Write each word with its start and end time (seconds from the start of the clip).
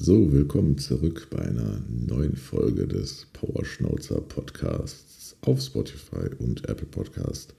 So, 0.00 0.32
willkommen 0.32 0.78
zurück 0.78 1.26
bei 1.28 1.40
einer 1.40 1.82
neuen 1.88 2.36
Folge 2.36 2.86
des 2.86 3.26
Powerschnauzer 3.32 4.20
Podcasts 4.20 5.34
auf 5.40 5.60
Spotify 5.60 6.30
und 6.38 6.68
Apple 6.68 6.86
Podcast 6.86 7.52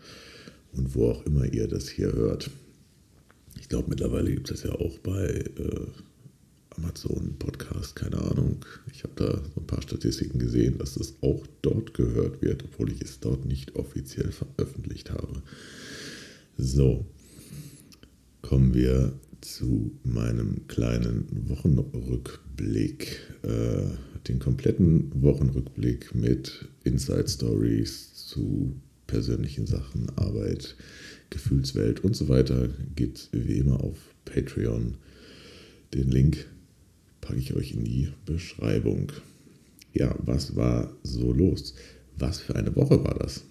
und 0.72 0.96
wo 0.96 1.10
auch 1.12 1.26
immer 1.26 1.44
ihr 1.52 1.68
das 1.68 1.90
hier 1.90 2.14
hört. 2.14 2.50
Ich 3.60 3.68
glaube, 3.68 3.90
mittlerweile 3.90 4.32
gibt 4.32 4.50
es 4.52 4.64
ja 4.64 4.72
auch 4.72 4.98
bei 5.00 5.26
äh, 5.26 5.86
Amazon 6.78 7.36
Podcast, 7.40 7.98
keine 7.98 8.20
Ahnung. 8.20 8.64
Ich 8.94 9.04
habe 9.04 9.14
da 9.18 9.44
so 9.54 9.60
ein 9.60 9.68
paar 9.68 9.82
Statistiken 9.82 10.40
gesehen, 10.40 10.78
dass 10.78 10.94
das 10.94 11.16
auch 11.20 11.46
dort 11.62 11.94
gehört 11.94 12.42
wird, 12.42 12.64
obwohl 12.64 12.90
ich 12.90 13.02
es 13.02 13.20
dort 13.20 13.46
nicht 13.46 13.76
offiziell 13.76 14.32
veröffentlicht 14.32 15.12
habe. 15.12 15.44
So, 16.58 17.06
kommen 18.42 18.74
wir 18.74 19.12
zu 19.42 19.92
meinem 20.04 20.68
kleinen 20.68 21.28
Wochenrückblick. 21.50 23.20
Äh, 23.44 23.84
den 24.28 24.40
kompletten 24.40 25.12
Wochenrückblick 25.22 26.14
mit 26.14 26.68
Inside 26.84 27.28
Stories 27.28 28.14
zu 28.14 28.76
persönlichen 29.08 29.66
Sachen, 29.66 30.10
Arbeit, 30.18 30.76
Gefühlswelt 31.30 32.04
und 32.04 32.16
so 32.16 32.28
weiter 32.28 32.70
gibt 32.96 33.30
wie 33.32 33.58
immer 33.58 33.84
auf 33.84 33.98
Patreon. 34.26 34.96
Den 35.94 36.12
Link 36.12 36.46
packe 37.22 37.40
ich 37.40 37.54
euch 37.56 37.72
in 37.72 37.86
die 37.86 38.10
Beschreibung. 38.26 39.12
Ja, 39.94 40.16
was 40.20 40.56
war 40.56 40.94
so 41.04 41.32
los? 41.32 41.74
Was 42.18 42.40
für 42.40 42.56
eine 42.56 42.76
Woche 42.76 43.04
war 43.04 43.18
das? 43.18 43.44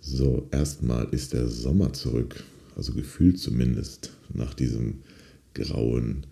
So, 0.00 0.48
erstmal 0.50 1.08
ist 1.10 1.34
der 1.34 1.48
Sommer 1.48 1.92
zurück 1.92 2.42
also 2.78 2.94
gefühlt 2.94 3.38
zumindest 3.38 4.12
nach 4.32 4.54
diesem 4.54 5.02
grauen, 5.52 6.26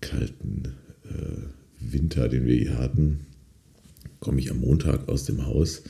kalten 0.00 0.74
äh, 1.04 1.42
Winter, 1.80 2.28
den 2.28 2.46
wir 2.46 2.56
hier 2.56 2.78
hatten, 2.78 3.26
komme 4.20 4.38
ich 4.38 4.50
am 4.50 4.60
Montag 4.60 5.08
aus 5.08 5.24
dem 5.24 5.44
Haus 5.44 5.82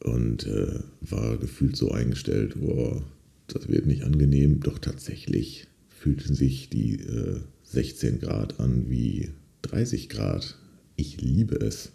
und 0.00 0.46
äh, 0.46 0.80
war 1.02 1.36
gefühlt 1.36 1.76
so 1.76 1.90
eingestellt, 1.92 2.58
boah, 2.58 3.04
das 3.48 3.68
wird 3.68 3.86
nicht 3.86 4.02
angenehm, 4.02 4.60
doch 4.60 4.78
tatsächlich 4.78 5.68
fühlten 5.88 6.34
sich 6.34 6.70
die 6.70 6.94
äh, 7.00 7.40
16 7.64 8.20
Grad 8.20 8.58
an 8.60 8.88
wie 8.88 9.30
30 9.62 10.08
Grad. 10.08 10.58
Ich 10.96 11.20
liebe 11.20 11.56
es. 11.56 11.92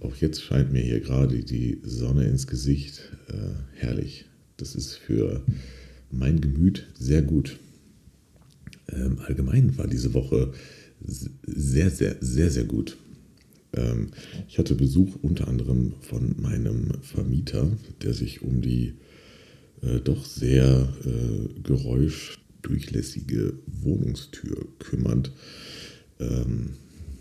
Auch 0.00 0.14
jetzt 0.16 0.42
scheint 0.42 0.72
mir 0.72 0.82
hier 0.82 1.00
gerade 1.00 1.42
die 1.42 1.80
Sonne 1.82 2.26
ins 2.26 2.46
Gesicht. 2.46 3.12
Äh, 3.28 3.54
herrlich. 3.74 4.26
Das 4.56 4.74
ist 4.76 4.94
für 4.94 5.42
mein 6.18 6.40
Gemüt 6.40 6.86
sehr 6.98 7.22
gut. 7.22 7.58
Ähm, 8.88 9.18
allgemein 9.20 9.76
war 9.78 9.86
diese 9.86 10.14
Woche 10.14 10.52
sehr, 11.00 11.90
sehr, 11.90 12.16
sehr, 12.20 12.50
sehr 12.50 12.64
gut. 12.64 12.96
Ähm, 13.72 14.08
ich 14.48 14.58
hatte 14.58 14.74
Besuch 14.74 15.16
unter 15.22 15.48
anderem 15.48 15.94
von 16.00 16.34
meinem 16.40 16.92
Vermieter, 17.02 17.70
der 18.02 18.12
sich 18.14 18.42
um 18.42 18.60
die 18.60 18.94
äh, 19.82 20.00
doch 20.00 20.24
sehr 20.24 20.88
äh, 21.04 21.48
geräuschdurchlässige 21.62 23.54
Wohnungstür 23.66 24.66
kümmert. 24.78 25.32
Ähm, 26.20 26.70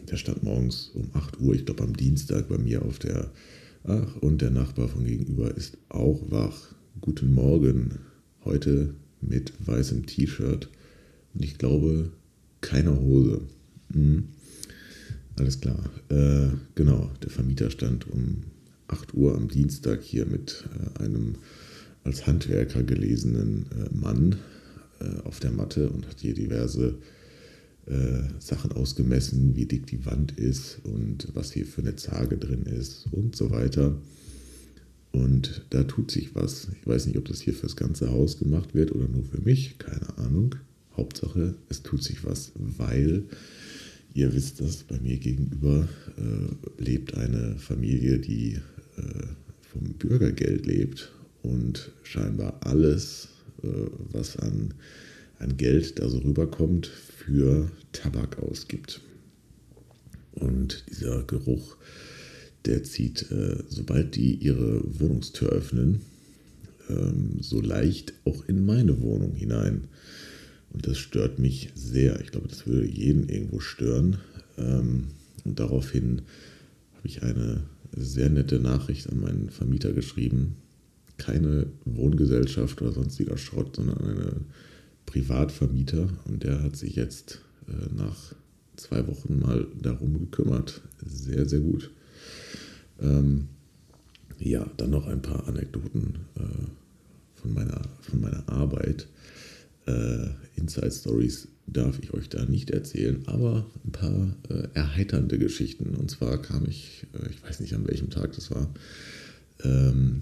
der 0.10 0.18
stand 0.18 0.44
morgens 0.44 0.92
um 0.94 1.10
8 1.14 1.40
Uhr, 1.40 1.56
ich 1.56 1.66
glaube 1.66 1.84
am 1.84 1.96
Dienstag 1.96 2.50
bei 2.50 2.58
mir 2.58 2.84
auf 2.84 3.00
der 3.00 3.32
Ach, 3.86 4.16
und 4.22 4.42
der 4.42 4.50
Nachbar 4.50 4.88
von 4.88 5.04
gegenüber 5.04 5.56
ist 5.58 5.78
auch 5.90 6.32
wach. 6.32 6.74
Guten 7.02 7.34
Morgen, 7.34 8.00
Heute 8.46 8.94
mit 9.22 9.54
weißem 9.66 10.06
T-Shirt 10.06 10.70
und 11.34 11.44
ich 11.44 11.58
glaube 11.58 12.12
keiner 12.62 13.00
Hose. 13.00 13.42
Mhm. 13.94 14.26
Alles 15.38 15.60
klar. 15.60 15.90
Äh, 16.10 16.50
genau, 16.76 17.10
der 17.22 17.30
Vermieter 17.30 17.70
stand 17.72 18.10
um 18.10 18.44
8 18.88 19.14
Uhr 19.14 19.36
am 19.36 19.48
Dienstag 19.48 20.02
hier 20.02 20.26
mit 20.26 20.66
äh, 20.98 21.04
einem 21.04 21.36
als 22.04 22.28
Handwerker 22.28 22.84
gelesenen 22.84 23.66
äh, 23.72 23.96
Mann 23.96 24.36
äh, 25.00 25.22
auf 25.24 25.40
der 25.40 25.52
Matte 25.52 25.90
und 25.90 26.08
hat 26.08 26.20
hier 26.20 26.34
diverse 26.34 26.96
äh, 27.86 28.24
Sachen 28.40 28.72
ausgemessen, 28.74 29.56
wie 29.56 29.66
dick 29.66 29.88
die 29.88 30.06
Wand 30.06 30.38
ist 30.38 30.80
und 30.84 31.30
was 31.34 31.52
hier 31.52 31.66
für 31.66 31.82
eine 31.82 31.96
Zage 31.96 32.38
drin 32.38 32.64
ist 32.64 33.08
und 33.12 33.36
so 33.36 33.52
weiter. 33.52 33.96
Und 35.14 35.62
da 35.70 35.84
tut 35.84 36.10
sich 36.10 36.34
was. 36.34 36.70
Ich 36.82 36.88
weiß 36.88 37.06
nicht, 37.06 37.18
ob 37.18 37.26
das 37.26 37.40
hier 37.40 37.54
fürs 37.54 37.76
ganze 37.76 38.10
Haus 38.10 38.40
gemacht 38.40 38.74
wird 38.74 38.92
oder 38.92 39.08
nur 39.08 39.24
für 39.24 39.40
mich, 39.40 39.78
keine 39.78 40.18
Ahnung. 40.18 40.56
Hauptsache, 40.98 41.56
es 41.70 41.84
tut 41.84 42.04
sich 42.04 42.26
was, 42.26 42.52
weil 42.56 43.24
ihr 44.16 44.34
wisst, 44.34 44.60
dass 44.60 44.78
bei 44.84 45.00
mir 45.00 45.18
gegenüber 45.18 45.88
äh, 46.18 46.84
lebt 46.84 47.14
eine 47.16 47.56
Familie, 47.58 48.18
die 48.20 48.60
äh, 48.98 49.26
vom 49.62 49.94
Bürgergeld 49.94 50.66
lebt 50.66 51.12
und 51.44 51.92
scheinbar 52.02 52.60
alles, 52.62 53.30
äh, 53.64 53.68
was 54.12 54.38
an, 54.38 54.74
an 55.38 55.58
Geld 55.58 56.00
da 56.00 56.10
so 56.10 56.20
rüberkommt, 56.20 56.88
für 56.88 57.72
Tabak 57.92 58.40
ausgibt. 58.40 59.02
Und 60.32 60.86
dieser 60.90 61.24
Geruch 61.24 61.78
der 62.66 62.84
zieht, 62.84 63.32
äh, 63.32 63.58
sobald 63.68 64.16
die 64.16 64.36
ihre 64.36 64.82
Wohnungstür 65.00 65.50
öffnen, 65.50 66.02
ähm, 66.90 67.38
so 67.42 67.62
leicht 67.62 68.14
auch 68.26 68.48
in 68.48 68.66
meine 68.66 69.02
Wohnung 69.02 69.34
hinein. 69.34 69.88
Und 70.72 70.88
das 70.88 70.98
stört 70.98 71.40
mich 71.40 71.70
sehr. 71.76 72.20
Ich 72.22 72.32
glaube, 72.32 72.48
das 72.48 72.66
würde 72.66 72.88
jeden 72.88 73.30
irgendwo 73.30 73.60
stören. 73.60 74.18
Ähm, 74.58 75.10
und 75.44 75.60
daraufhin 75.60 76.24
habe 76.96 77.08
ich 77.08 77.22
eine 77.24 77.64
sehr 77.96 78.30
nette 78.30 78.60
Nachricht 78.60 79.10
an 79.10 79.20
meinen 79.20 79.50
Vermieter 79.50 79.92
geschrieben. 79.92 80.56
Keine 81.18 81.68
Wohngesellschaft 81.86 82.82
oder 82.82 82.92
sonstiger 82.92 83.38
Schrott, 83.38 83.76
sondern 83.76 84.02
eine 84.02 84.32
Privatvermieter. 85.06 86.10
Und 86.26 86.44
der 86.44 86.64
hat 86.64 86.76
sich 86.76 86.96
jetzt 86.96 87.42
äh, 87.68 87.94
nach 87.96 88.34
zwei 88.76 89.06
Wochen 89.08 89.40
mal 89.40 89.68
darum 89.80 90.18
gekümmert. 90.18 90.82
Sehr, 91.06 91.48
sehr 91.48 91.60
gut. 91.60 91.92
Ähm, 93.04 93.50
ja, 94.40 94.66
dann 94.78 94.90
noch 94.90 95.08
ein 95.08 95.22
paar 95.22 95.48
Anekdoten 95.48 96.20
äh, 96.36 97.40
von, 97.40 97.54
meiner, 97.54 97.82
von 98.02 98.22
meiner 98.22 98.48
Arbeit. 98.50 99.08
Äh, 99.86 100.30
Inside 100.56 100.92
Stories 100.92 101.48
darf 101.68 102.00
ich 102.00 102.14
euch 102.14 102.30
da 102.30 102.46
nicht 102.46 102.72
erzählen, 102.72 103.24
aber 103.28 103.66
ein 103.86 103.92
paar 103.92 104.36
äh, 104.50 104.68
erheiternde 104.74 105.38
Geschichten. 105.38 105.96
Und 105.96 106.12
zwar 106.12 106.42
kam 106.42 106.66
ich, 106.68 107.08
äh, 107.14 107.30
ich 107.30 107.44
weiß 107.44 107.60
nicht 107.60 107.74
an 107.74 107.88
welchem 107.88 108.10
Tag 108.10 108.34
das 108.34 108.52
war, 108.52 108.70
ähm, 109.64 110.22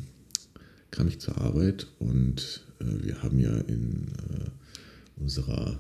kam 0.92 1.08
ich 1.08 1.19
zur 1.19 1.38
Arbeit 1.38 1.88
und 2.00 2.66
äh, 2.80 3.06
wir 3.06 3.24
haben 3.24 3.40
ja 3.40 3.58
in 3.58 4.08
äh, 4.30 5.22
unserer 5.22 5.80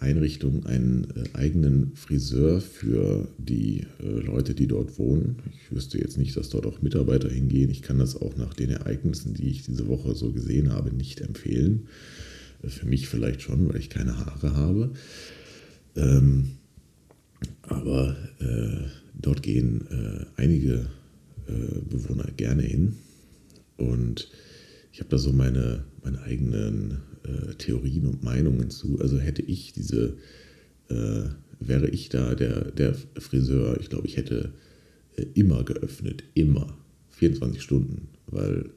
Einrichtung 0.00 0.66
einen 0.66 1.08
äh, 1.14 1.36
eigenen 1.36 1.94
Friseur 1.94 2.60
für 2.60 3.28
die 3.38 3.86
äh, 4.02 4.06
Leute, 4.06 4.54
die 4.54 4.66
dort 4.66 4.98
wohnen. 4.98 5.36
Ich 5.52 5.74
wüsste 5.74 5.98
jetzt 5.98 6.18
nicht, 6.18 6.36
dass 6.36 6.48
dort 6.48 6.66
auch 6.66 6.82
Mitarbeiter 6.82 7.28
hingehen. 7.28 7.70
Ich 7.70 7.82
kann 7.82 7.98
das 7.98 8.20
auch 8.20 8.36
nach 8.36 8.54
den 8.54 8.70
Ereignissen, 8.70 9.34
die 9.34 9.48
ich 9.48 9.64
diese 9.64 9.88
Woche 9.88 10.14
so 10.14 10.32
gesehen 10.32 10.72
habe, 10.72 10.94
nicht 10.94 11.20
empfehlen. 11.20 11.88
Für 12.62 12.86
mich 12.86 13.08
vielleicht 13.08 13.42
schon, 13.42 13.68
weil 13.68 13.76
ich 13.76 13.88
keine 13.88 14.18
Haare 14.18 14.54
habe. 14.54 14.92
Ähm, 15.96 16.50
aber 17.62 18.16
äh, 18.40 18.88
dort 19.14 19.42
gehen 19.42 19.86
äh, 19.90 20.26
einige 20.36 20.86
äh, 21.46 21.80
Bewohner 21.88 22.30
gerne 22.36 22.62
hin. 22.62 22.96
Und 23.76 24.30
ich 24.92 25.00
habe 25.00 25.10
da 25.10 25.18
so 25.18 25.32
meine, 25.32 25.84
meine 26.02 26.20
eigenen 26.22 26.98
äh, 27.24 27.54
Theorien 27.54 28.06
und 28.06 28.22
Meinungen 28.22 28.70
zu. 28.70 28.98
Also 29.00 29.18
hätte 29.18 29.42
ich 29.42 29.72
diese, 29.72 30.16
äh, 30.88 31.24
wäre 31.58 31.88
ich 31.88 32.08
da 32.08 32.34
der, 32.34 32.70
der 32.70 32.94
Friseur, 33.18 33.78
ich 33.80 33.90
glaube, 33.90 34.06
ich 34.06 34.16
hätte 34.16 34.52
äh, 35.16 35.26
immer 35.34 35.64
geöffnet, 35.64 36.24
immer, 36.34 36.76
24 37.10 37.62
Stunden, 37.62 38.08
weil 38.26 38.70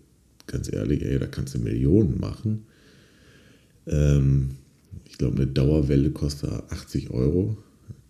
ganz 0.48 0.72
ehrlich, 0.72 1.04
ey, 1.04 1.20
da 1.20 1.28
kannst 1.28 1.56
du 1.56 1.60
Millionen 1.60 2.20
machen. 2.20 2.66
Ähm, 3.88 4.52
ich 5.06 5.18
glaube, 5.18 5.38
eine 5.38 5.48
Dauerwelle 5.48 6.12
kostet 6.12 6.50
80 6.70 7.12
Euro. 7.12 7.58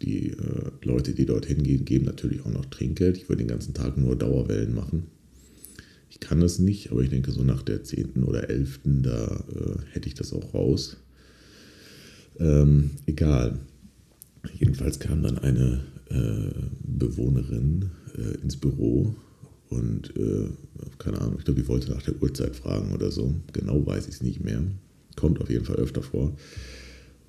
Die 0.02 0.30
äh, 0.30 0.72
Leute, 0.82 1.14
die 1.14 1.26
dorthin 1.26 1.64
gehen, 1.64 1.86
geben 1.86 2.06
natürlich 2.06 2.42
auch 2.42 2.52
noch 2.52 2.66
Trinkgeld. 2.66 3.18
Ich 3.18 3.30
würde 3.30 3.44
den 3.44 3.48
ganzen 3.48 3.74
Tag 3.74 3.98
nur 3.98 4.16
Dauerwellen 4.16 4.74
machen. 4.74 5.08
Ich 6.14 6.20
kann 6.20 6.44
es 6.44 6.60
nicht, 6.60 6.92
aber 6.92 7.02
ich 7.02 7.10
denke, 7.10 7.32
so 7.32 7.44
nach 7.44 7.64
der 7.64 7.84
10. 7.84 8.24
oder 8.24 8.48
11. 8.48 8.82
da 8.84 9.44
äh, 9.50 9.94
hätte 9.94 10.08
ich 10.08 10.14
das 10.14 10.32
auch 10.32 10.54
raus. 10.54 10.98
Ähm, 12.40 12.92
egal. 13.08 13.60
Jedenfalls 14.60 15.00
kam 15.00 15.24
dann 15.24 15.40
eine 15.40 15.84
äh, 16.12 16.54
Bewohnerin 16.84 17.90
äh, 18.16 18.38
ins 18.44 18.58
Büro 18.58 19.16
und 19.70 20.16
äh, 20.16 20.50
keine 21.00 21.20
Ahnung, 21.20 21.38
ich 21.40 21.46
glaube, 21.46 21.62
die 21.62 21.68
wollte 21.68 21.90
nach 21.90 22.04
der 22.04 22.22
Uhrzeit 22.22 22.56
fragen 22.56 22.94
oder 22.94 23.10
so. 23.10 23.34
Genau 23.52 23.84
weiß 23.84 24.08
ich 24.08 24.14
es 24.14 24.22
nicht 24.22 24.44
mehr. 24.44 24.64
Kommt 25.16 25.42
auf 25.42 25.50
jeden 25.50 25.66
Fall 25.66 25.78
öfter 25.78 26.04
vor. 26.04 26.38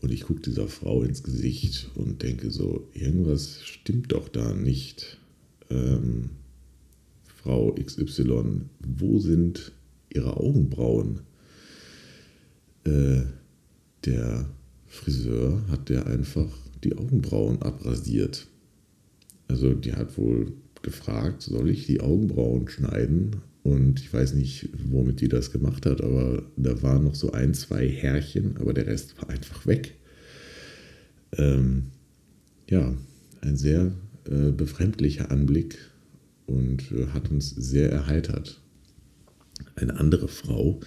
Und 0.03 0.13
ich 0.13 0.25
gucke 0.25 0.43
dieser 0.43 0.69
Frau 0.69 1.03
ins 1.03 1.23
Gesicht 1.23 1.91
und 1.95 2.23
denke 2.23 2.51
so, 2.51 2.87
irgendwas 2.93 3.63
stimmt 3.65 4.13
doch 4.13 4.29
da 4.29 4.53
nicht. 4.53 5.19
Ähm, 5.71 6.29
Frau 7.45 7.75
XY, 7.75 8.63
wo 8.81 9.19
sind 9.19 9.73
Ihre 10.09 10.39
Augenbrauen? 10.39 11.21
Äh, 12.85 13.21
der 14.07 14.49
Friseur 14.87 15.63
hat 15.69 15.91
der 15.91 16.07
einfach 16.07 16.49
die 16.83 16.97
Augenbrauen 16.97 17.61
abrasiert. 17.61 18.47
Also 19.47 19.75
die 19.75 19.93
hat 19.93 20.17
wohl 20.17 20.55
gefragt, 20.81 21.43
soll 21.43 21.69
ich 21.69 21.85
die 21.85 22.01
Augenbrauen 22.01 22.67
schneiden? 22.69 23.37
Und 23.63 24.01
ich 24.01 24.11
weiß 24.11 24.33
nicht, 24.33 24.71
womit 24.91 25.21
die 25.21 25.29
das 25.29 25.53
gemacht 25.53 25.85
hat, 25.85 26.01
aber 26.01 26.45
da 26.57 26.81
waren 26.83 27.05
noch 27.05 27.15
so 27.15 27.33
ein, 27.33 27.53
zwei 27.53 27.87
Härchen, 27.87 28.57
aber 28.57 28.73
der 28.73 28.87
Rest 28.87 29.21
war 29.21 29.29
einfach 29.29 29.67
weg. 29.67 29.97
Ähm, 31.37 31.89
ja, 32.71 32.95
ein 33.43 33.57
sehr 33.59 33.93
äh, 34.31 34.51
befremdlicher 34.51 35.31
Anblick 35.31 35.79
und 36.47 36.93
äh, 36.93 37.07
hat 37.09 37.31
uns 37.31 37.51
sehr 37.51 37.91
erheitert. 37.91 38.61
Eine 39.77 39.99
andere 39.99 40.29
Frau, 40.29 40.81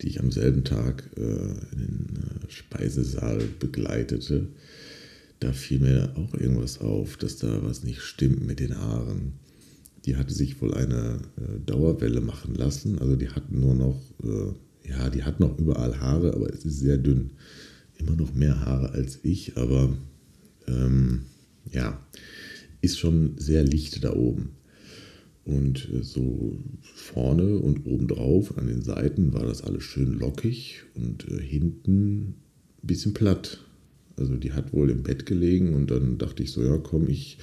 die 0.00 0.08
ich 0.08 0.20
am 0.20 0.30
selben 0.30 0.64
Tag 0.64 1.10
äh, 1.16 1.20
in 1.20 1.78
den 1.78 2.08
äh, 2.16 2.50
Speisesaal 2.50 3.42
begleitete, 3.58 4.48
da 5.40 5.52
fiel 5.52 5.80
mir 5.80 6.12
auch 6.16 6.34
irgendwas 6.34 6.80
auf, 6.80 7.16
dass 7.16 7.36
da 7.36 7.62
was 7.62 7.84
nicht 7.84 8.00
stimmt 8.00 8.46
mit 8.46 8.60
den 8.60 8.76
Haaren. 8.76 9.34
Die 10.04 10.16
hatte 10.16 10.32
sich 10.32 10.60
wohl 10.60 10.74
eine 10.74 11.20
äh, 11.36 11.60
Dauerwelle 11.66 12.20
machen 12.20 12.54
lassen, 12.54 12.98
also 12.98 13.16
die 13.16 13.28
hat 13.28 13.50
nur 13.52 13.74
noch, 13.74 14.00
äh, 14.22 14.88
ja, 14.88 15.10
die 15.10 15.24
hat 15.24 15.40
noch 15.40 15.58
überall 15.58 16.00
Haare, 16.00 16.34
aber 16.34 16.52
es 16.52 16.64
ist 16.64 16.78
sehr 16.78 16.96
dünn. 16.96 17.30
Immer 17.98 18.16
noch 18.16 18.34
mehr 18.34 18.60
Haare 18.60 18.90
als 18.90 19.20
ich, 19.24 19.56
aber 19.56 19.96
ähm, 20.68 21.22
ja, 21.72 22.00
ist 22.80 22.98
schon 22.98 23.36
sehr 23.36 23.64
licht 23.64 24.04
da 24.04 24.14
oben. 24.14 24.50
Und 25.46 25.88
äh, 25.94 26.02
so 26.02 26.58
vorne 26.82 27.58
und 27.58 27.86
obendrauf 27.86 28.58
an 28.58 28.66
den 28.66 28.82
Seiten 28.82 29.32
war 29.32 29.46
das 29.46 29.62
alles 29.62 29.84
schön 29.84 30.18
lockig 30.18 30.82
und 30.94 31.30
äh, 31.30 31.40
hinten 31.40 32.18
ein 32.18 32.34
bisschen 32.82 33.14
platt. 33.14 33.64
Also 34.16 34.36
die 34.36 34.52
hat 34.52 34.72
wohl 34.72 34.90
im 34.90 35.04
Bett 35.04 35.24
gelegen 35.24 35.74
und 35.74 35.90
dann 35.90 36.18
dachte 36.18 36.42
ich 36.42 36.50
so, 36.50 36.64
ja 36.64 36.78
komm, 36.78 37.08
ich, 37.08 37.38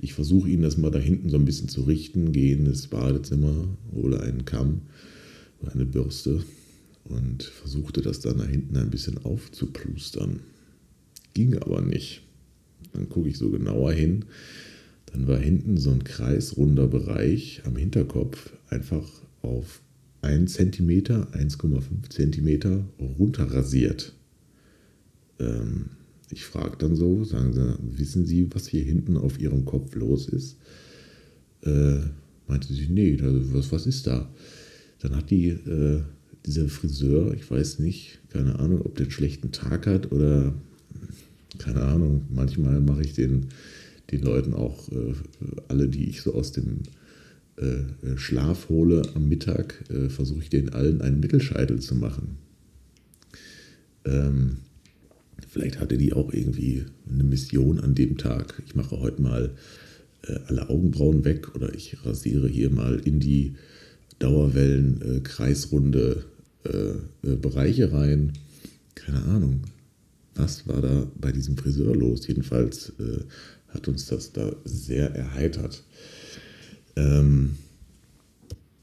ich 0.00 0.14
versuche 0.14 0.48
ihn 0.48 0.62
das 0.62 0.78
mal 0.78 0.90
da 0.90 0.98
hinten 0.98 1.28
so 1.28 1.36
ein 1.36 1.44
bisschen 1.44 1.68
zu 1.68 1.82
richten, 1.82 2.32
gehe 2.32 2.56
in 2.56 2.64
das 2.64 2.86
Badezimmer, 2.86 3.68
hole 3.92 4.20
einen 4.20 4.46
Kamm 4.46 4.82
oder 5.60 5.72
eine 5.72 5.84
Bürste 5.84 6.42
und 7.04 7.42
versuchte 7.42 8.00
das 8.00 8.20
dann 8.20 8.38
da 8.38 8.44
hinten 8.44 8.78
ein 8.78 8.90
bisschen 8.90 9.18
aufzuplustern. 9.18 10.40
Ging 11.34 11.58
aber 11.58 11.82
nicht. 11.82 12.22
Dann 12.94 13.10
gucke 13.10 13.28
ich 13.28 13.36
so 13.36 13.50
genauer 13.50 13.92
hin 13.92 14.24
dann 15.14 15.28
war 15.28 15.38
hinten 15.38 15.76
so 15.76 15.92
ein 15.92 16.02
kreisrunder 16.02 16.88
Bereich 16.88 17.62
am 17.64 17.76
Hinterkopf 17.76 18.52
einfach 18.68 19.08
auf 19.42 19.80
1 20.22 20.52
cm, 20.52 20.90
1,5 20.90 22.10
cm 22.10 22.84
runterrasiert. 22.98 24.12
Ähm, 25.38 25.90
ich 26.30 26.44
frage 26.44 26.76
dann 26.78 26.96
so, 26.96 27.22
sagen 27.22 27.52
sie, 27.52 27.76
wissen 27.96 28.26
Sie, 28.26 28.48
was 28.52 28.66
hier 28.66 28.82
hinten 28.82 29.16
auf 29.16 29.38
Ihrem 29.38 29.64
Kopf 29.64 29.94
los 29.94 30.28
ist? 30.28 30.56
Äh, 31.62 31.98
meinte 32.48 32.72
sie, 32.72 32.88
nee, 32.88 33.16
was, 33.20 33.70
was 33.70 33.86
ist 33.86 34.08
da? 34.08 34.28
Dann 34.98 35.14
hat 35.14 35.30
die, 35.30 35.50
äh, 35.50 36.00
dieser 36.44 36.68
Friseur, 36.68 37.34
ich 37.34 37.48
weiß 37.48 37.78
nicht, 37.78 38.18
keine 38.30 38.58
Ahnung, 38.58 38.80
ob 38.82 38.96
der 38.96 39.04
einen 39.04 39.12
schlechten 39.12 39.52
Tag 39.52 39.86
hat 39.86 40.10
oder 40.10 40.52
keine 41.58 41.82
Ahnung, 41.82 42.22
manchmal 42.30 42.80
mache 42.80 43.02
ich 43.02 43.12
den 43.12 43.46
den 44.10 44.22
Leuten 44.22 44.54
auch 44.54 44.88
äh, 44.90 45.14
alle, 45.68 45.88
die 45.88 46.08
ich 46.08 46.22
so 46.22 46.34
aus 46.34 46.52
dem 46.52 46.82
äh, 47.56 48.16
Schlaf 48.16 48.68
hole 48.68 49.02
am 49.14 49.28
Mittag, 49.28 49.84
äh, 49.90 50.08
versuche 50.08 50.40
ich 50.40 50.50
denen 50.50 50.70
allen 50.70 51.00
einen 51.00 51.20
Mittelscheitel 51.20 51.80
zu 51.80 51.94
machen. 51.94 52.36
Ähm, 54.04 54.56
vielleicht 55.48 55.80
hatte 55.80 55.96
die 55.96 56.12
auch 56.12 56.32
irgendwie 56.32 56.84
eine 57.08 57.24
Mission 57.24 57.78
an 57.80 57.94
dem 57.94 58.18
Tag. 58.18 58.62
Ich 58.66 58.74
mache 58.74 58.98
heute 58.98 59.22
mal 59.22 59.54
äh, 60.26 60.38
alle 60.46 60.68
Augenbrauen 60.68 61.24
weg 61.24 61.54
oder 61.54 61.74
ich 61.74 62.04
rasiere 62.04 62.48
hier 62.48 62.70
mal 62.70 63.00
in 63.04 63.20
die 63.20 63.54
Dauerwellen 64.18 65.00
äh, 65.02 65.20
kreisrunde 65.20 66.24
äh, 66.64 67.36
Bereiche 67.36 67.92
rein. 67.92 68.32
Keine 68.94 69.22
Ahnung. 69.24 69.62
Was 70.34 70.66
war 70.66 70.80
da 70.80 71.06
bei 71.20 71.30
diesem 71.30 71.56
Friseur 71.56 71.94
los? 71.94 72.26
Jedenfalls 72.26 72.92
hat 73.74 73.88
uns 73.88 74.06
das 74.06 74.32
da 74.32 74.54
sehr 74.64 75.14
erheitert. 75.14 75.84
Ähm, 76.96 77.56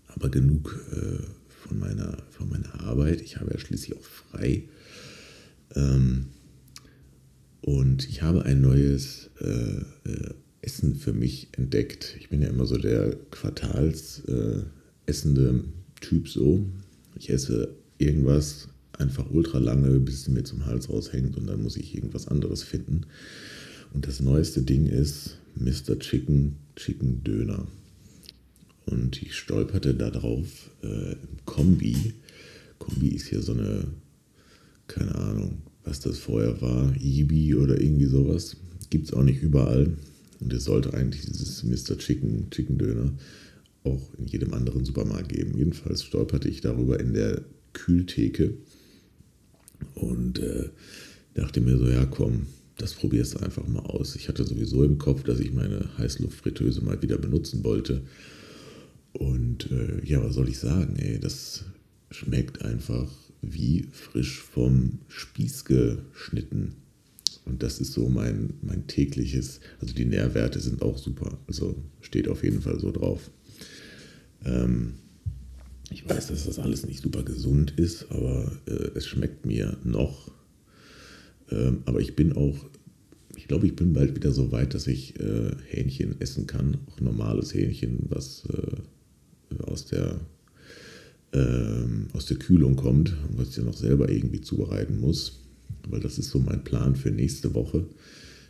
aber 0.08 0.30
genug 0.30 0.80
äh, 0.92 1.24
von, 1.48 1.80
meiner, 1.80 2.18
von 2.30 2.50
meiner 2.50 2.82
Arbeit. 2.82 3.22
Ich 3.22 3.38
habe 3.38 3.52
ja 3.52 3.60
schließlich 3.60 3.98
auch 3.98 4.04
frei. 4.04 4.64
Ähm, 5.76 6.28
und 7.62 8.08
ich 8.10 8.22
habe 8.22 8.44
ein 8.44 8.62
neues 8.62 9.30
äh, 9.40 9.82
äh, 10.10 10.34
Essen 10.62 10.96
für 10.96 11.14
mich 11.14 11.48
entdeckt. 11.58 12.16
Ich 12.20 12.30
bin 12.30 12.42
ja 12.42 12.50
immer 12.50 12.66
so 12.66 12.78
der 12.78 13.16
quartalsessende 13.32 14.66
äh, 15.50 15.64
Typ 16.02 16.28
so. 16.28 16.66
Ich 17.16 17.30
esse 17.30 17.76
irgendwas 17.98 18.68
einfach 18.98 19.30
ultra 19.32 19.60
lange, 19.60 20.00
bis 20.00 20.22
es 20.22 20.28
mir 20.28 20.44
zum 20.44 20.66
Hals 20.66 20.90
raushängt 20.90 21.38
und 21.38 21.48
dann 21.48 21.62
muss 21.64 21.78
ich 21.78 21.96
irgendwas 21.96 22.28
anderes 22.28 22.64
finden. 22.64 23.06
Und 23.94 24.08
das 24.08 24.22
neueste 24.22 24.62
Ding 24.62 24.88
ist 24.88 25.38
Mr. 25.56 26.00
Chicken 26.00 26.56
Chicken 26.76 27.24
Döner. 27.24 27.68
Und 28.86 29.22
ich 29.22 29.36
stolperte 29.36 29.94
da 29.94 30.10
drauf 30.10 30.70
äh, 30.84 31.14
im 31.14 31.46
Kombi. 31.46 32.14
Kombi 32.80 33.10
ist 33.10 33.28
hier 33.28 33.42
so 33.42 33.54
eine, 33.54 33.86
keine 34.88 35.14
Ahnung, 35.16 35.62
was 35.84 36.00
das 36.00 36.18
vorher 36.18 36.62
war, 36.62 36.94
Ibi 37.00 37.56
oder 37.56 37.80
irgendwie 37.80 38.06
sowas. 38.06 38.58
Gibt 38.90 39.08
es 39.08 39.14
auch 39.14 39.24
nicht 39.24 39.42
überall. 39.42 39.98
Und 40.40 40.52
es 40.54 40.64
sollte 40.64 40.94
eigentlich 40.94 41.26
dieses 41.26 41.64
Mr. 41.64 41.98
Chicken 41.98 42.50
Chicken 42.50 42.78
Döner 42.78 43.14
auch 43.84 44.02
in 44.18 44.28
jedem 44.28 44.54
anderen 44.54 44.86
Supermarkt 44.86 45.30
geben. 45.30 45.58
Jedenfalls 45.58 46.04
stolperte 46.04 46.50
ich 46.50 46.62
darüber 46.62 47.00
in 47.00 47.14
der 47.14 47.44
Kühltheke 47.74 48.54
und 49.96 50.40
äh, 50.40 50.70
dachte 51.34 51.62
mir 51.62 51.78
so, 51.78 51.88
ja 51.88 52.06
komm, 52.06 52.48
das 52.77 52.94
probierst 52.94 53.35
du 53.35 53.39
einfach 53.39 53.68
mal 53.68 53.81
aus. 53.81 54.15
Ich 54.15 54.27
hatte 54.27 54.44
sowieso 54.44 54.83
im 54.83 54.97
Kopf, 54.97 55.23
dass 55.23 55.39
ich 55.39 55.53
meine 55.53 55.89
Heißluftfritteuse 55.97 56.83
mal 56.83 57.01
wieder 57.01 57.18
benutzen 57.18 57.63
wollte. 57.63 58.01
Und 59.13 59.69
äh, 59.71 60.04
ja, 60.06 60.23
was 60.23 60.35
soll 60.35 60.49
ich 60.49 60.59
sagen? 60.59 60.95
Ey, 60.97 61.19
das 61.19 61.66
schmeckt 62.09 62.63
einfach 62.63 63.09
wie 63.42 63.87
frisch 63.92 64.40
vom 64.40 64.99
Spieß 65.07 65.66
geschnitten. 65.66 66.75
Und 67.45 67.63
das 67.63 67.80
ist 67.81 67.94
so 67.94 68.07
mein, 68.07 68.54
mein 68.61 68.87
tägliches, 68.87 69.59
also 69.80 69.94
die 69.94 70.06
Nährwerte 70.06 70.59
sind 70.59 70.81
auch 70.81 70.97
super. 70.97 71.40
Also 71.47 71.75
steht 72.01 72.28
auf 72.28 72.44
jeden 72.44 72.61
Fall 72.61 72.80
so 72.80 72.92
drauf. 72.92 73.31
Ähm, 74.45 74.94
ich 75.90 76.07
weiß, 76.07 76.28
dass 76.28 76.45
das 76.45 76.59
alles 76.59 76.85
nicht 76.85 77.01
super 77.01 77.23
gesund 77.23 77.73
ist, 77.78 78.11
aber 78.11 78.51
äh, 78.66 78.92
es 78.95 79.07
schmeckt 79.07 79.45
mir 79.45 79.78
noch 79.83 80.31
ähm, 81.52 81.84
aber 81.86 82.00
ich 82.00 82.16
bin 82.16 82.34
auch, 82.34 82.66
ich 83.36 83.48
glaube, 83.48 83.68
ich 83.68 83.76
bin 83.76 83.94
bald 83.94 84.16
wieder 84.16 84.31
so 84.31 84.52
weit, 84.52 84.74
dass 84.74 84.88
ich 84.88 85.20
äh, 85.20 85.52
Hähnchen 85.68 86.20
essen 86.20 86.48
kann. 86.48 86.78
Auch 86.88 87.00
normales 87.02 87.54
Hähnchen, 87.54 88.00
was 88.10 88.44
äh, 88.50 89.62
aus, 89.64 89.86
der, 89.86 90.20
äh, 91.34 91.86
aus 92.14 92.26
der 92.26 92.38
Kühlung 92.38 92.76
kommt 92.76 93.16
und 93.30 93.38
was 93.38 93.50
ich 93.50 93.58
ja 93.58 93.64
noch 93.64 93.78
selber 93.78 94.10
irgendwie 94.10 94.42
zubereiten 94.42 95.00
muss. 95.00 95.40
Weil 95.90 96.00
das 96.00 96.18
ist 96.18 96.30
so 96.30 96.40
mein 96.40 96.64
Plan 96.64 96.96
für 96.96 97.12
nächste 97.12 97.54
Woche. 97.54 97.86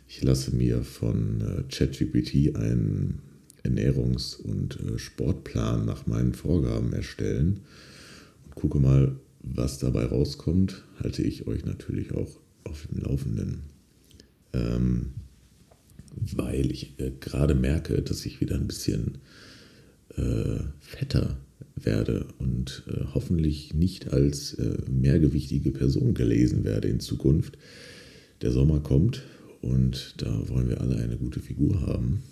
Ich 0.08 0.22
lasse 0.22 0.54
mir 0.54 0.82
von 0.82 1.40
äh, 1.40 1.62
ChatGPT 1.72 2.54
einen 2.56 3.20
Ernährungs- 3.64 4.36
und 4.40 4.78
äh, 4.80 4.98
Sportplan 4.98 5.86
nach 5.86 6.06
meinen 6.06 6.34
Vorgaben 6.34 6.92
erstellen 6.92 7.60
und 8.44 8.54
gucke 8.54 8.78
mal, 8.78 9.16
was 9.42 9.78
dabei 9.78 10.04
rauskommt. 10.04 10.84
Halte 11.00 11.22
ich 11.22 11.46
euch 11.46 11.64
natürlich 11.64 12.12
auch 12.12 12.40
auf 12.64 12.86
dem 12.86 13.02
Laufenden, 13.02 13.62
ähm, 14.52 15.12
weil 16.14 16.70
ich 16.70 16.98
äh, 16.98 17.12
gerade 17.20 17.54
merke, 17.54 18.02
dass 18.02 18.26
ich 18.26 18.40
wieder 18.40 18.56
ein 18.56 18.66
bisschen 18.66 19.18
äh, 20.16 20.60
fetter 20.80 21.38
werde 21.74 22.26
und 22.38 22.84
äh, 22.88 23.04
hoffentlich 23.14 23.74
nicht 23.74 24.12
als 24.12 24.54
äh, 24.54 24.78
mehrgewichtige 24.90 25.70
Person 25.70 26.14
gelesen 26.14 26.64
werde 26.64 26.88
in 26.88 27.00
Zukunft. 27.00 27.58
Der 28.42 28.52
Sommer 28.52 28.80
kommt 28.80 29.22
und 29.60 30.14
da 30.18 30.48
wollen 30.48 30.68
wir 30.68 30.80
alle 30.80 30.96
eine 30.96 31.16
gute 31.16 31.40
Figur 31.40 31.80
haben. 31.82 32.22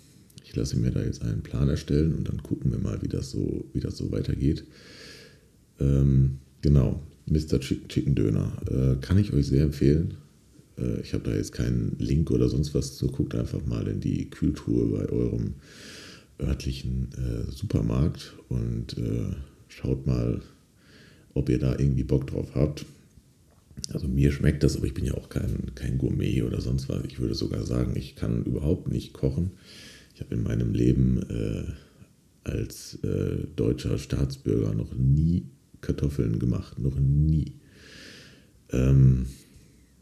Ich 0.43 0.55
lasse 0.55 0.77
mir 0.77 0.91
da 0.91 1.01
jetzt 1.01 1.21
einen 1.21 1.43
Plan 1.43 1.69
erstellen 1.69 2.13
und 2.13 2.27
dann 2.27 2.43
gucken 2.43 2.71
wir 2.71 2.79
mal, 2.79 3.01
wie 3.01 3.07
das 3.07 3.31
so, 3.31 3.65
wie 3.73 3.79
das 3.79 3.97
so 3.97 4.11
weitergeht. 4.11 4.65
Ähm, 5.79 6.39
genau, 6.61 7.01
Mr. 7.27 7.59
Chicken 7.59 8.15
Döner. 8.15 8.51
Äh, 8.69 8.95
kann 9.01 9.17
ich 9.17 9.33
euch 9.33 9.47
sehr 9.47 9.63
empfehlen. 9.63 10.15
Äh, 10.77 11.01
ich 11.01 11.13
habe 11.13 11.23
da 11.23 11.35
jetzt 11.35 11.53
keinen 11.53 11.95
Link 11.99 12.31
oder 12.31 12.49
sonst 12.49 12.73
was 12.73 12.95
zu. 12.97 13.07
Guckt 13.07 13.35
einfach 13.35 13.65
mal 13.65 13.87
in 13.87 13.99
die 13.99 14.29
Kühltruhe 14.29 14.87
bei 14.87 15.09
eurem 15.09 15.55
örtlichen 16.39 17.09
äh, 17.17 17.51
Supermarkt 17.51 18.33
und 18.49 18.97
äh, 18.97 19.35
schaut 19.67 20.07
mal, 20.07 20.41
ob 21.33 21.49
ihr 21.49 21.59
da 21.59 21.77
irgendwie 21.77 22.03
Bock 22.03 22.27
drauf 22.27 22.55
habt. 22.55 22.85
Also 23.93 24.07
mir 24.07 24.31
schmeckt 24.31 24.63
das, 24.63 24.77
aber 24.77 24.85
ich 24.85 24.93
bin 24.93 25.05
ja 25.05 25.13
auch 25.15 25.29
kein, 25.29 25.73
kein 25.75 25.97
Gourmet 25.97 26.43
oder 26.43 26.61
sonst 26.61 26.89
was. 26.89 27.03
Ich 27.05 27.19
würde 27.19 27.35
sogar 27.35 27.65
sagen, 27.65 27.93
ich 27.95 28.15
kann 28.15 28.43
überhaupt 28.43 28.89
nicht 28.89 29.13
kochen. 29.13 29.51
Ich 30.13 30.21
habe 30.21 30.35
in 30.35 30.43
meinem 30.43 30.73
Leben 30.73 31.21
äh, 31.29 31.63
als 32.43 32.95
äh, 33.03 33.47
deutscher 33.55 33.97
Staatsbürger 33.97 34.73
noch 34.73 34.93
nie 34.93 35.45
Kartoffeln 35.81 36.39
gemacht, 36.39 36.79
noch 36.79 36.99
nie. 36.99 37.53
Ähm, 38.71 39.25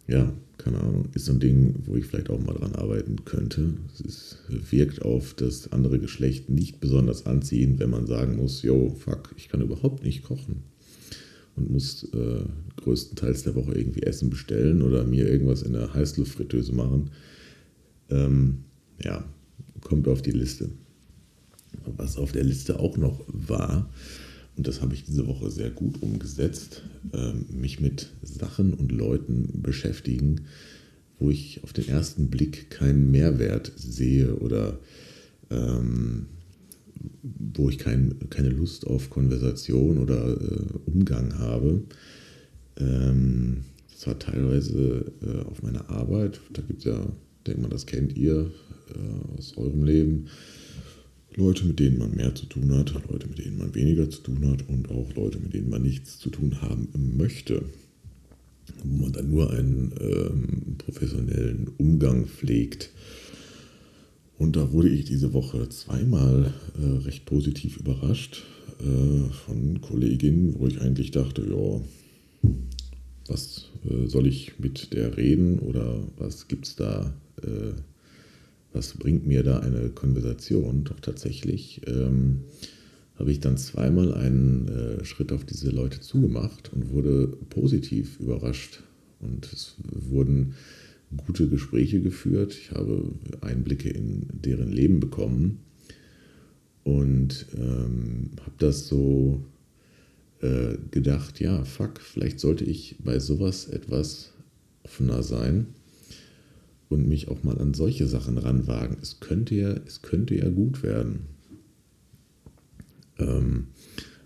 ja, 0.07 0.33
keine 0.57 0.79
Ahnung, 0.79 1.07
ist 1.13 1.25
so 1.25 1.31
ein 1.31 1.39
Ding, 1.39 1.75
wo 1.85 1.95
ich 1.95 2.05
vielleicht 2.05 2.29
auch 2.29 2.39
mal 2.39 2.53
dran 2.53 2.75
arbeiten 2.75 3.23
könnte. 3.25 3.73
Es 4.05 4.37
wirkt 4.49 5.01
auf 5.03 5.33
das 5.33 5.71
andere 5.71 5.99
Geschlecht 5.99 6.49
nicht 6.49 6.79
besonders 6.79 7.25
anziehend, 7.25 7.79
wenn 7.79 7.89
man 7.89 8.07
sagen 8.07 8.35
muss, 8.35 8.61
yo, 8.61 8.95
fuck, 8.99 9.33
ich 9.37 9.49
kann 9.49 9.61
überhaupt 9.61 10.03
nicht 10.03 10.23
kochen 10.23 10.63
und 11.55 11.71
muss 11.71 12.03
äh, 12.13 12.43
größtenteils 12.77 13.43
der 13.43 13.55
Woche 13.55 13.73
irgendwie 13.73 14.03
Essen 14.03 14.29
bestellen 14.29 14.81
oder 14.81 15.03
mir 15.05 15.29
irgendwas 15.29 15.61
in 15.61 15.73
der 15.73 15.93
Heißluftfritteuse 15.93 16.73
machen. 16.73 17.11
Ähm, 18.09 18.63
ja, 19.03 19.23
kommt 19.81 20.07
auf 20.07 20.21
die 20.21 20.31
Liste. 20.31 20.69
Was 21.97 22.17
auf 22.17 22.31
der 22.31 22.43
Liste 22.43 22.79
auch 22.79 22.97
noch 22.97 23.23
war, 23.27 23.89
und 24.59 24.67
das 24.67 24.81
habe 24.81 24.93
ich 24.93 25.05
diese 25.05 25.25
Woche 25.25 25.49
sehr 25.49 25.69
gut 25.69 26.01
umgesetzt, 26.01 26.81
ähm, 27.13 27.45
mich 27.49 27.79
mit 27.79 28.09
Sachen 28.21 28.73
und 28.73 28.91
Leuten 28.91 29.61
beschäftigen, 29.61 30.41
wo 31.17 31.29
ich 31.29 31.63
auf 31.63 31.71
den 31.71 31.87
ersten 31.87 32.27
Blick 32.27 32.69
keinen 32.69 33.09
Mehrwert 33.09 33.71
sehe 33.77 34.35
oder 34.35 34.77
ähm, 35.49 36.25
wo 37.23 37.69
ich 37.69 37.77
kein, 37.77 38.15
keine 38.29 38.49
Lust 38.49 38.85
auf 38.85 39.09
Konversation 39.09 39.97
oder 39.97 40.27
äh, 40.27 40.89
Umgang 40.91 41.39
habe. 41.39 41.83
Ähm, 42.75 43.63
das 43.93 44.07
war 44.07 44.19
teilweise 44.19 45.05
äh, 45.21 45.47
auf 45.49 45.63
meiner 45.63 45.89
Arbeit. 45.89 46.41
Da 46.51 46.61
gibt 46.63 46.79
es 46.79 46.83
ja, 46.83 47.01
denke 47.47 47.61
mal, 47.61 47.69
das 47.69 47.85
kennt 47.85 48.17
ihr 48.17 48.51
äh, 48.89 49.37
aus 49.37 49.55
eurem 49.55 49.85
Leben. 49.85 50.27
Leute, 51.39 51.65
mit 51.65 51.79
denen 51.79 51.97
man 51.97 52.15
mehr 52.15 52.35
zu 52.35 52.45
tun 52.45 52.71
hat, 52.75 52.93
Leute, 53.09 53.27
mit 53.27 53.39
denen 53.39 53.57
man 53.57 53.73
weniger 53.73 54.09
zu 54.09 54.21
tun 54.21 54.47
hat 54.49 54.67
und 54.67 54.91
auch 54.91 55.15
Leute, 55.15 55.39
mit 55.39 55.53
denen 55.53 55.69
man 55.69 55.81
nichts 55.81 56.19
zu 56.19 56.29
tun 56.29 56.61
haben 56.61 56.89
möchte. 57.17 57.63
Wo 58.83 59.03
man 59.03 59.13
dann 59.13 59.31
nur 59.31 59.49
einen 59.51 59.93
ähm, 59.99 60.75
professionellen 60.77 61.69
Umgang 61.77 62.27
pflegt. 62.27 62.91
Und 64.37 64.55
da 64.55 64.71
wurde 64.71 64.89
ich 64.89 65.05
diese 65.05 65.33
Woche 65.33 65.67
zweimal 65.69 66.53
äh, 66.77 67.05
recht 67.05 67.25
positiv 67.25 67.77
überrascht 67.77 68.43
äh, 68.79 69.33
von 69.45 69.81
Kolleginnen, 69.81 70.55
wo 70.59 70.67
ich 70.67 70.81
eigentlich 70.81 71.11
dachte, 71.11 71.41
ja, 71.49 71.81
was 73.27 73.69
äh, 73.89 74.07
soll 74.07 74.27
ich 74.27 74.59
mit 74.59 74.93
der 74.93 75.17
reden 75.17 75.59
oder 75.59 76.03
was 76.17 76.47
gibt 76.47 76.67
es 76.67 76.75
da, 76.75 77.13
äh, 77.41 77.73
was 78.73 78.93
bringt 78.93 79.25
mir 79.25 79.43
da 79.43 79.59
eine 79.59 79.89
Konversation? 79.89 80.83
Doch 80.83 80.99
tatsächlich 80.99 81.81
ähm, 81.87 82.41
habe 83.15 83.31
ich 83.31 83.39
dann 83.39 83.57
zweimal 83.57 84.13
einen 84.13 84.67
äh, 84.67 85.05
Schritt 85.05 85.31
auf 85.31 85.45
diese 85.45 85.69
Leute 85.69 85.99
zugemacht 85.99 86.71
und 86.73 86.91
wurde 86.91 87.27
positiv 87.49 88.19
überrascht. 88.19 88.83
Und 89.19 89.51
es 89.51 89.75
wurden 89.91 90.53
gute 91.25 91.49
Gespräche 91.49 92.01
geführt. 92.01 92.53
Ich 92.53 92.71
habe 92.71 93.11
Einblicke 93.41 93.89
in 93.89 94.27
deren 94.31 94.71
Leben 94.71 94.99
bekommen 94.99 95.59
und 96.83 97.47
ähm, 97.57 98.31
habe 98.41 98.55
das 98.59 98.87
so 98.87 99.43
äh, 100.41 100.77
gedacht, 100.91 101.39
ja, 101.39 101.65
fuck, 101.65 101.99
vielleicht 101.99 102.39
sollte 102.39 102.63
ich 102.63 102.97
bei 103.03 103.19
sowas 103.19 103.67
etwas 103.67 104.31
offener 104.83 105.23
sein 105.23 105.67
und 106.89 107.07
mich 107.07 107.27
auch 107.27 107.43
mal 107.43 107.57
an 107.59 107.73
solche 107.73 108.07
Sachen 108.07 108.37
ranwagen. 108.37 108.97
Es 109.01 109.19
könnte 109.19 109.55
ja, 109.55 109.75
es 109.85 110.01
könnte 110.01 110.35
ja 110.35 110.49
gut 110.49 110.83
werden. 110.83 111.27
Ähm, 113.17 113.67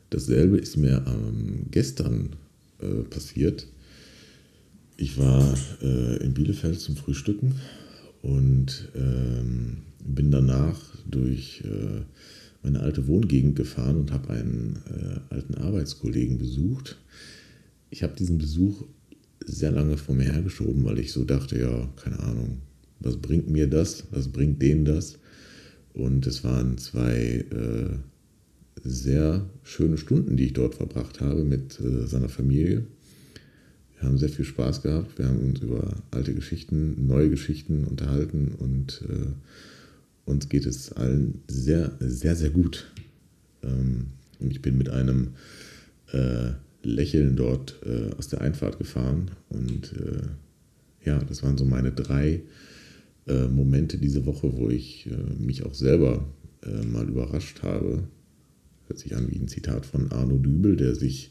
dasselbe 0.09 0.57
ist 0.57 0.77
mir 0.77 1.03
ähm, 1.07 1.65
gestern 1.71 2.35
äh, 2.79 3.03
passiert 3.03 3.67
ich 4.97 5.17
war 5.17 5.53
äh, 5.81 6.23
in 6.23 6.33
Bielefeld 6.33 6.79
zum 6.79 6.95
Frühstücken 6.95 7.55
und 8.21 8.89
ähm, 8.95 9.77
bin 9.99 10.31
danach 10.31 10.79
durch 11.09 11.63
äh, 11.65 12.01
meine 12.61 12.79
alte 12.81 13.07
Wohngegend 13.07 13.55
gefahren 13.55 13.97
und 13.97 14.11
habe 14.11 14.29
einen 14.29 14.79
äh, 14.87 15.33
alten 15.33 15.55
Arbeitskollegen 15.55 16.37
besucht. 16.37 16.99
Ich 17.89 18.03
habe 18.03 18.15
diesen 18.15 18.37
Besuch 18.37 18.85
sehr 19.45 19.71
lange 19.71 19.97
vor 19.97 20.15
mir 20.15 20.31
hergeschoben, 20.31 20.83
weil 20.85 20.99
ich 20.99 21.11
so 21.11 21.23
dachte, 21.23 21.59
ja, 21.59 21.89
keine 21.95 22.19
Ahnung, 22.19 22.61
was 22.99 23.17
bringt 23.17 23.49
mir 23.49 23.67
das, 23.67 24.05
was 24.11 24.27
bringt 24.27 24.61
denen 24.61 24.85
das? 24.85 25.19
Und 25.93 26.25
es 26.25 26.43
waren 26.43 26.77
zwei 26.77 27.45
äh, 27.51 27.97
sehr 28.83 29.45
schöne 29.63 29.97
Stunden, 29.97 30.37
die 30.37 30.45
ich 30.45 30.53
dort 30.53 30.75
verbracht 30.75 31.21
habe 31.21 31.43
mit 31.43 31.79
äh, 31.79 32.07
seiner 32.07 32.29
Familie. 32.29 32.85
Wir 33.99 34.09
haben 34.09 34.17
sehr 34.17 34.29
viel 34.29 34.45
Spaß 34.45 34.81
gehabt. 34.81 35.17
Wir 35.17 35.27
haben 35.27 35.39
uns 35.39 35.61
über 35.61 35.95
alte 36.11 36.33
Geschichten, 36.33 37.07
neue 37.07 37.29
Geschichten 37.29 37.85
unterhalten 37.85 38.53
und 38.57 39.03
äh, 39.07 40.29
uns 40.29 40.49
geht 40.49 40.65
es 40.65 40.91
allen 40.91 41.41
sehr, 41.47 41.93
sehr, 41.99 42.35
sehr 42.35 42.49
gut. 42.49 42.91
Ähm, 43.61 44.07
und 44.39 44.51
ich 44.51 44.61
bin 44.61 44.77
mit 44.77 44.89
einem 44.89 45.29
äh, 46.11 46.51
Lächeln 46.83 47.35
dort 47.35 47.79
äh, 47.85 48.13
aus 48.17 48.27
der 48.27 48.41
Einfahrt 48.41 48.77
gefahren. 48.77 49.31
Und 49.49 49.93
äh, 49.93 51.07
ja, 51.07 51.19
das 51.19 51.43
waren 51.43 51.57
so 51.57 51.65
meine 51.65 51.91
drei 51.91 52.41
äh, 53.27 53.47
Momente 53.47 53.97
diese 53.97 54.25
Woche, 54.25 54.55
wo 54.57 54.69
ich 54.69 55.07
äh, 55.07 55.43
mich 55.43 55.65
auch 55.65 55.73
selber 55.73 56.25
mal 56.93 57.09
überrascht 57.09 57.61
habe. 57.61 58.03
Hört 58.87 58.97
sich 58.97 59.17
an 59.17 59.29
wie 59.29 59.37
ein 59.37 59.49
Zitat 59.49 59.85
von 59.85 60.09
Arno 60.13 60.37
Dübel, 60.37 60.77
der 60.77 60.95
sich 60.95 61.29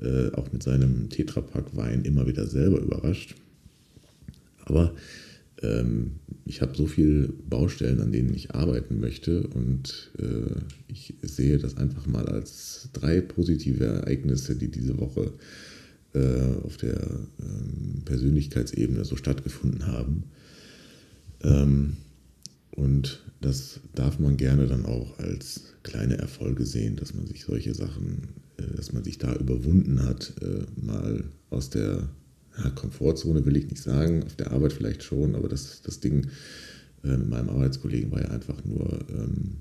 äh, 0.00 0.30
auch 0.32 0.50
mit 0.52 0.62
seinem 0.62 1.10
Tetrapack 1.10 1.76
Wein 1.76 2.04
immer 2.04 2.26
wieder 2.26 2.46
selber 2.46 2.80
überrascht. 2.80 3.34
Aber 4.64 4.94
ich 6.46 6.62
habe 6.62 6.76
so 6.76 6.86
viele 6.86 7.28
Baustellen, 7.28 8.00
an 8.00 8.12
denen 8.12 8.34
ich 8.34 8.54
arbeiten 8.54 8.98
möchte 8.98 9.46
und 9.48 10.10
äh, 10.18 10.60
ich 10.88 11.14
sehe 11.22 11.58
das 11.58 11.76
einfach 11.76 12.06
mal 12.06 12.26
als 12.28 12.88
drei 12.92 13.20
positive 13.20 13.84
Ereignisse, 13.84 14.56
die 14.56 14.68
diese 14.68 14.98
Woche 14.98 15.32
äh, 16.14 16.64
auf 16.64 16.76
der 16.76 17.00
ähm, 17.40 18.02
Persönlichkeitsebene 18.04 19.04
so 19.04 19.16
stattgefunden 19.16 19.86
haben. 19.86 20.24
Ähm, 21.42 21.98
und 22.72 23.22
das 23.40 23.80
darf 23.94 24.18
man 24.18 24.36
gerne 24.36 24.66
dann 24.66 24.86
auch 24.86 25.18
als 25.18 25.74
kleine 25.82 26.18
Erfolge 26.18 26.66
sehen, 26.66 26.96
dass 26.96 27.14
man 27.14 27.26
sich 27.26 27.44
solche 27.44 27.74
Sachen 27.74 28.28
äh, 28.56 28.74
dass 28.76 28.92
man 28.92 29.04
sich 29.04 29.18
da 29.18 29.34
überwunden 29.34 30.02
hat, 30.02 30.34
mal 30.76 31.24
aus 31.50 31.70
der 31.70 32.08
ja, 32.58 32.70
Komfortzone 32.70 33.44
will 33.44 33.56
ich 33.56 33.68
nicht 33.68 33.82
sagen, 33.82 34.24
auf 34.24 34.36
der 34.36 34.52
Arbeit 34.52 34.72
vielleicht 34.72 35.02
schon, 35.02 35.34
aber 35.34 35.48
das, 35.48 35.82
das 35.82 36.00
Ding 36.00 36.26
äh, 37.04 37.16
mit 37.16 37.28
meinem 37.28 37.48
Arbeitskollegen 37.48 38.10
war 38.10 38.20
ja 38.20 38.28
einfach 38.28 38.64
nur, 38.64 39.00
ähm, 39.10 39.56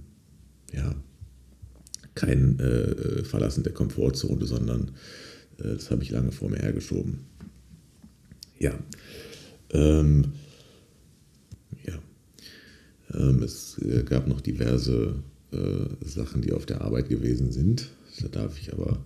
ja, 0.74 0.96
kein 2.16 2.60
äh, 2.60 3.24
Verlassen 3.24 3.64
der 3.64 3.74
Komfortzone, 3.74 4.46
sondern 4.46 4.92
äh, 5.60 5.76
das 5.76 5.92
habe 5.92 6.04
ich 6.04 6.12
lange 6.12 6.32
vor 6.32 6.50
mir 6.50 6.60
hergeschoben. 6.60 7.20
Ja. 8.58 8.78
Ähm, 9.72 10.34
ja. 11.86 11.98
Ähm, 13.14 13.42
es 13.44 13.80
gab 14.06 14.28
noch 14.28 14.42
diverse 14.42 15.16
äh, 15.52 16.06
Sachen, 16.06 16.42
die 16.42 16.52
auf 16.52 16.66
der 16.66 16.82
Arbeit 16.82 17.10
gewesen 17.10 17.52
sind. 17.52 17.90
Da 18.22 18.28
darf 18.28 18.60
ich 18.60 18.74
aber 18.74 19.00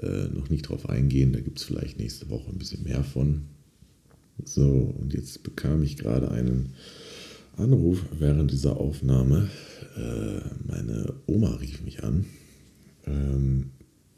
äh, 0.00 0.28
noch 0.28 0.50
nicht 0.50 0.68
drauf 0.68 0.88
eingehen. 0.88 1.32
Da 1.32 1.40
gibt 1.40 1.58
es 1.58 1.64
vielleicht 1.64 1.98
nächste 1.98 2.30
Woche 2.30 2.50
ein 2.50 2.58
bisschen 2.58 2.84
mehr 2.84 3.04
von. 3.04 3.42
So, 4.44 4.94
und 4.98 5.14
jetzt 5.14 5.42
bekam 5.42 5.82
ich 5.82 5.96
gerade 5.96 6.30
einen 6.30 6.74
Anruf 7.56 8.04
während 8.18 8.50
dieser 8.50 8.76
Aufnahme. 8.78 9.48
Äh, 9.96 10.40
meine 10.66 11.14
Oma 11.26 11.54
rief 11.56 11.82
mich 11.82 12.02
an. 12.02 12.26
Ähm, 13.06 13.70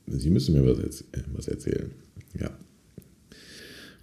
Sie 0.09 0.31
müssen 0.31 0.55
mir 0.55 0.65
was, 0.65 0.79
erz 0.79 1.05
äh, 1.13 1.23
was, 1.35 1.49
erzählen. 1.49 1.91
Ja. 2.39 2.51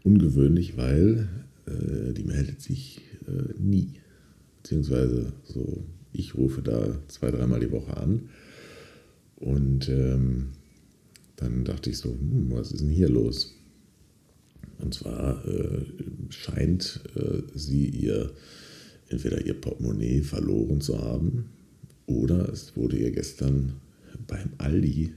Ungewöhnlich, 0.04 0.76
weil 0.76 1.30
äh, 1.66 2.14
die 2.14 2.26
meldet 2.26 2.62
sich 2.62 3.02
äh, 3.26 3.54
nie. 3.58 3.94
Beziehungsweise 4.62 5.34
so, 5.46 5.84
ich 6.12 6.36
rufe 6.36 6.62
da 6.62 7.00
zwei, 7.08 7.32
dreimal 7.32 7.62
die 7.62 7.72
Woche 7.72 7.98
an 7.98 8.30
und 9.38 9.90
ähm, 9.90 10.50
dann 11.36 11.66
dachte 11.66 11.90
ich 11.90 11.98
so, 11.98 12.10
hm, 12.10 12.52
was 12.52 12.72
ist 12.72 12.82
denn 12.82 12.90
hier 12.90 13.10
los? 13.10 13.56
Und 14.80 14.94
zwar 14.94 15.46
äh, 15.48 15.86
scheint 16.30 17.02
äh, 17.16 17.42
sie 17.54 17.88
ihr 17.88 18.34
entweder 19.10 19.46
ihr 19.46 19.60
Portemonnaie 19.60 20.22
verloren 20.22 20.82
zu 20.82 21.00
haben 21.00 21.50
oder 22.06 22.50
es 22.50 22.76
wurde 22.76 22.98
ihr 22.98 23.12
gestern 23.12 23.74
beim 24.28 24.52
Aldi, 24.58 25.14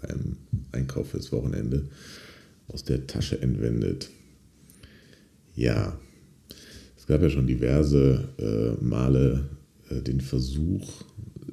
beim 0.00 0.36
Einkauf 0.72 1.10
fürs 1.10 1.32
Wochenende, 1.32 1.88
aus 2.68 2.84
der 2.84 3.06
Tasche 3.06 3.40
entwendet. 3.40 4.10
Ja, 5.54 5.98
es 6.96 7.06
gab 7.06 7.22
ja 7.22 7.30
schon 7.30 7.46
diverse 7.46 8.28
äh, 8.38 8.82
Male 8.82 9.50
äh, 9.90 10.00
den 10.00 10.20
Versuch, 10.20 11.02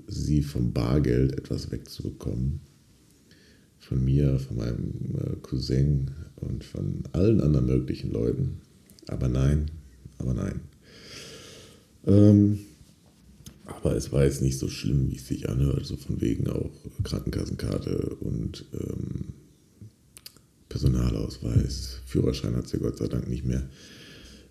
sie 0.08 0.41
vom 0.41 0.72
Bargeld 0.72 1.38
etwas 1.38 1.72
wegzubekommen. 1.72 2.62
Von 3.82 4.06
mir, 4.06 4.40
von 4.40 4.58
meinem 4.58 4.94
äh, 5.18 5.36
Cousin 5.42 6.12
und 6.38 6.64
von 6.64 7.04
allen 7.12 7.42
anderen 7.42 7.66
möglichen 7.66 8.12
Leuten. 8.12 8.62
Aber 9.08 9.28
nein, 9.28 9.70
aber 10.18 10.34
nein. 10.34 10.62
Ähm, 12.06 12.60
aber 13.66 13.96
es 13.96 14.12
war 14.12 14.24
jetzt 14.24 14.42
nicht 14.42 14.58
so 14.58 14.70
schlimm, 14.70 15.10
wie 15.12 15.16
es 15.16 15.28
sich 15.28 15.50
anhört, 15.50 15.86
so 15.86 15.96
von 15.98 16.22
wegen 16.22 16.48
auch 16.48 16.72
Krankenkassenkarte 17.04 18.16
und 18.20 18.66
ähm, 18.74 19.34
Personalausweis. 20.70 22.00
Führerschein 22.06 22.56
hat 22.56 22.68
sie 22.68 22.80
Gott 22.80 22.98
sei 22.98 23.08
Dank 23.08 23.28
nicht 23.28 23.46
mehr. 23.46 23.64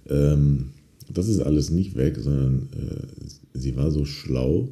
Ähm, 0.09 0.71
das 1.09 1.29
ist 1.29 1.41
alles 1.41 1.71
nicht 1.71 1.97
weg, 1.97 2.17
sondern 2.19 2.69
äh, 2.73 3.59
sie 3.59 3.77
war 3.77 3.91
so 3.91 4.05
schlau 4.05 4.69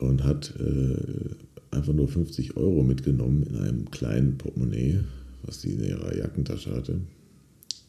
und 0.00 0.24
hat 0.24 0.54
äh, 0.58 1.34
einfach 1.70 1.92
nur 1.92 2.08
50 2.08 2.56
Euro 2.56 2.82
mitgenommen 2.82 3.44
in 3.44 3.56
einem 3.56 3.90
kleinen 3.90 4.38
Portemonnaie, 4.38 5.00
was 5.42 5.60
sie 5.62 5.72
in 5.72 5.84
ihrer 5.84 6.16
Jackentasche 6.16 6.74
hatte. 6.74 7.00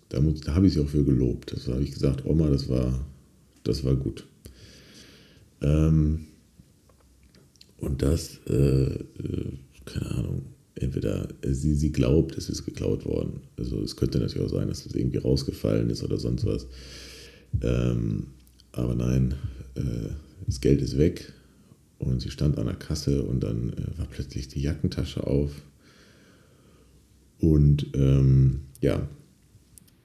Da, 0.09 0.19
da 0.19 0.55
habe 0.55 0.67
ich 0.67 0.73
sie 0.73 0.81
auch 0.81 0.89
für 0.89 1.03
gelobt. 1.03 1.53
Das 1.53 1.67
habe 1.67 1.83
ich 1.83 1.91
gesagt, 1.91 2.25
Oma, 2.25 2.49
das 2.49 2.67
war, 2.67 3.05
das 3.63 3.83
war 3.83 3.95
gut. 3.95 4.25
Ähm, 5.61 6.25
und 7.77 8.01
das, 8.01 8.39
äh, 8.47 8.93
äh, 8.93 8.97
keine 9.85 10.11
Ahnung, 10.11 10.41
entweder 10.75 11.27
sie, 11.45 11.75
sie 11.75 11.91
glaubt, 11.91 12.37
es 12.37 12.49
ist 12.49 12.65
geklaut 12.65 13.05
worden. 13.05 13.41
Also 13.57 13.81
es 13.81 13.95
könnte 13.95 14.19
natürlich 14.19 14.45
auch 14.45 14.53
sein, 14.53 14.67
dass 14.67 14.85
es 14.85 14.95
irgendwie 14.95 15.17
rausgefallen 15.17 15.89
ist 15.89 16.03
oder 16.03 16.17
sonst 16.17 16.45
was. 16.45 16.67
Ähm, 17.61 18.27
aber 18.71 18.95
nein, 18.95 19.35
äh, 19.75 20.09
das 20.45 20.61
Geld 20.61 20.81
ist 20.81 20.97
weg 20.97 21.33
und 21.99 22.21
sie 22.21 22.31
stand 22.31 22.57
an 22.57 22.65
der 22.65 22.75
Kasse 22.75 23.23
und 23.23 23.41
dann 23.43 23.73
äh, 23.73 23.97
war 23.97 24.07
plötzlich 24.07 24.47
die 24.47 24.61
Jackentasche 24.61 25.27
auf. 25.27 25.51
Und 27.39 27.87
ähm, 27.93 28.61
ja, 28.81 29.07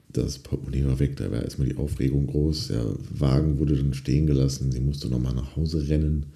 das 0.09 0.39
Portemonnaie 0.39 0.85
war 0.85 0.99
weg, 0.99 1.17
da 1.17 1.29
war 1.31 1.41
erstmal 1.41 1.67
die 1.67 1.77
Aufregung 1.77 2.27
groß. 2.27 2.69
Der 2.69 2.85
Wagen 3.09 3.59
wurde 3.59 3.75
dann 3.75 3.93
stehen 3.93 4.27
gelassen, 4.27 4.71
sie 4.71 4.79
musste 4.79 5.09
nochmal 5.09 5.33
nach 5.35 5.55
Hause 5.55 5.87
rennen 5.89 6.27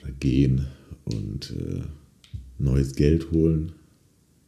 oder 0.00 0.12
gehen 0.12 0.66
und 1.04 1.52
äh, 1.58 1.82
neues 2.58 2.94
Geld 2.94 3.30
holen. 3.32 3.72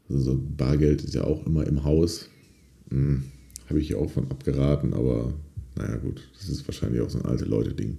Also 0.08 0.40
Bargeld 0.56 1.02
ist 1.02 1.14
ja 1.14 1.24
auch 1.24 1.44
immer 1.46 1.66
im 1.66 1.84
Haus. 1.84 2.28
Hm, 2.90 3.24
Habe 3.68 3.80
ich 3.80 3.90
ja 3.90 3.98
auch 3.98 4.10
von 4.10 4.30
abgeraten, 4.30 4.94
aber 4.94 5.34
naja 5.76 5.96
gut, 5.96 6.22
das 6.38 6.48
ist 6.48 6.66
wahrscheinlich 6.66 7.02
auch 7.02 7.10
so 7.10 7.18
ein 7.18 7.26
alte 7.26 7.44
Leute-Ding. 7.44 7.98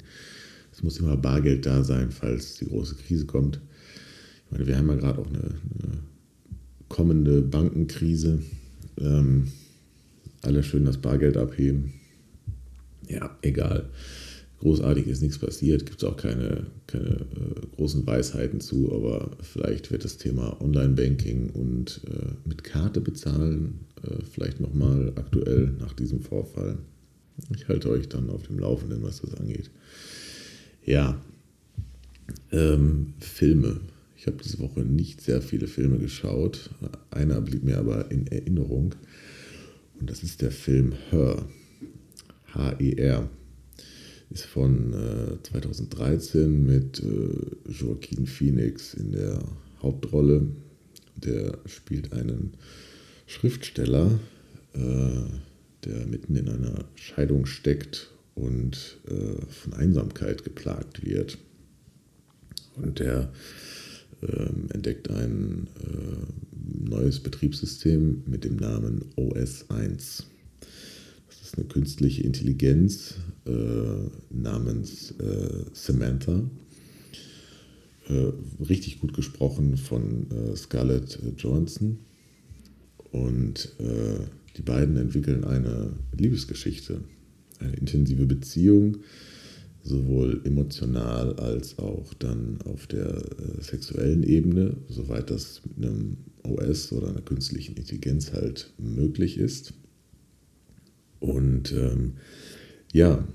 Es 0.79 0.83
muss 0.83 0.99
immer 0.99 1.17
Bargeld 1.17 1.65
da 1.65 1.83
sein, 1.83 2.09
falls 2.09 2.55
die 2.55 2.65
große 2.65 2.95
Krise 2.95 3.25
kommt. 3.25 3.59
Ich 4.45 4.51
meine, 4.51 4.65
wir 4.65 4.77
haben 4.77 4.87
ja 4.87 4.95
gerade 4.95 5.19
auch 5.19 5.27
eine, 5.27 5.39
eine 5.39 5.99
kommende 6.87 7.41
Bankenkrise. 7.41 8.39
Ähm, 8.97 9.49
alle 10.41 10.63
schön 10.63 10.85
das 10.85 10.97
Bargeld 10.97 11.35
abheben. 11.35 11.91
Ja, 13.09 13.37
egal. 13.41 13.89
Großartig 14.59 15.07
ist 15.07 15.21
nichts 15.21 15.37
passiert, 15.37 15.85
gibt 15.85 16.01
es 16.01 16.07
auch 16.07 16.15
keine, 16.15 16.67
keine 16.87 17.09
äh, 17.09 17.75
großen 17.75 18.07
Weisheiten 18.07 18.61
zu, 18.61 18.93
aber 18.93 19.31
vielleicht 19.41 19.91
wird 19.91 20.05
das 20.05 20.17
Thema 20.17 20.61
Online-Banking 20.61 21.49
und 21.49 21.99
äh, 22.07 22.47
mit 22.47 22.63
Karte 22.63 23.01
bezahlen 23.01 23.81
äh, 24.01 24.23
vielleicht 24.31 24.61
nochmal 24.61 25.11
aktuell 25.17 25.73
nach 25.77 25.91
diesem 25.91 26.21
Vorfall. 26.21 26.77
Ich 27.53 27.67
halte 27.67 27.89
euch 27.89 28.07
dann 28.07 28.29
auf 28.29 28.43
dem 28.43 28.59
Laufenden, 28.59 29.03
was 29.03 29.19
das 29.19 29.33
angeht. 29.33 29.69
Ja, 30.83 31.21
ähm, 32.51 33.13
Filme. 33.19 33.81
Ich 34.17 34.27
habe 34.27 34.37
diese 34.43 34.59
Woche 34.59 34.81
nicht 34.81 35.21
sehr 35.21 35.41
viele 35.41 35.67
Filme 35.67 35.97
geschaut. 35.97 36.71
Einer 37.11 37.41
blieb 37.41 37.63
mir 37.63 37.77
aber 37.77 38.11
in 38.11 38.27
Erinnerung. 38.27 38.95
Und 39.99 40.09
das 40.09 40.23
ist 40.23 40.41
der 40.41 40.51
Film 40.51 40.93
Her. 41.09 41.45
H-E-R. 42.53 43.29
Ist 44.31 44.45
von 44.45 44.93
äh, 44.93 45.43
2013 45.43 46.65
mit 46.65 47.01
äh, 47.01 47.71
Joaquin 47.71 48.25
Phoenix 48.25 48.93
in 48.93 49.11
der 49.11 49.39
Hauptrolle. 49.81 50.47
Der 51.15 51.57
spielt 51.65 52.13
einen 52.13 52.53
Schriftsteller, 53.25 54.19
äh, 54.73 54.79
der 55.85 56.05
mitten 56.07 56.35
in 56.35 56.49
einer 56.49 56.85
Scheidung 56.95 57.45
steckt 57.45 58.11
und 58.39 58.99
äh, 59.07 59.45
von 59.45 59.73
Einsamkeit 59.73 60.43
geplagt 60.43 61.05
wird. 61.05 61.37
Und 62.75 62.99
der 62.99 63.31
ähm, 64.21 64.67
entdeckt 64.69 65.09
ein 65.09 65.67
äh, 65.81 66.89
neues 66.89 67.19
Betriebssystem 67.19 68.23
mit 68.25 68.43
dem 68.43 68.55
Namen 68.55 69.05
OS1. 69.17 70.23
Das 71.27 71.41
ist 71.41 71.57
eine 71.57 71.67
künstliche 71.67 72.23
Intelligenz 72.23 73.15
äh, 73.45 73.51
namens 74.29 75.11
äh, 75.19 75.65
Samantha. 75.73 76.43
Äh, 78.07 78.31
richtig 78.63 78.99
gut 78.99 79.13
gesprochen 79.13 79.77
von 79.77 80.27
äh, 80.31 80.55
Scarlett 80.55 81.19
Johansson. 81.37 81.99
Und 83.11 83.75
äh, 83.79 84.25
die 84.57 84.61
beiden 84.61 84.97
entwickeln 84.97 85.43
eine 85.43 85.93
Liebesgeschichte, 86.17 87.01
eine 87.59 87.75
intensive 87.75 88.25
Beziehung, 88.25 88.97
sowohl 89.83 90.41
emotional 90.43 91.35
als 91.35 91.77
auch 91.79 92.13
dann 92.15 92.59
auf 92.65 92.87
der 92.87 93.15
äh, 93.15 93.61
sexuellen 93.61 94.23
Ebene, 94.23 94.77
soweit 94.87 95.29
das 95.29 95.61
mit 95.65 95.85
einem 95.85 96.17
OS 96.43 96.91
oder 96.91 97.09
einer 97.09 97.21
künstlichen 97.21 97.75
Intelligenz 97.75 98.33
halt 98.33 98.73
möglich 98.77 99.37
ist. 99.37 99.73
Und 101.19 101.73
ähm, 101.73 102.13
ja, 102.93 103.27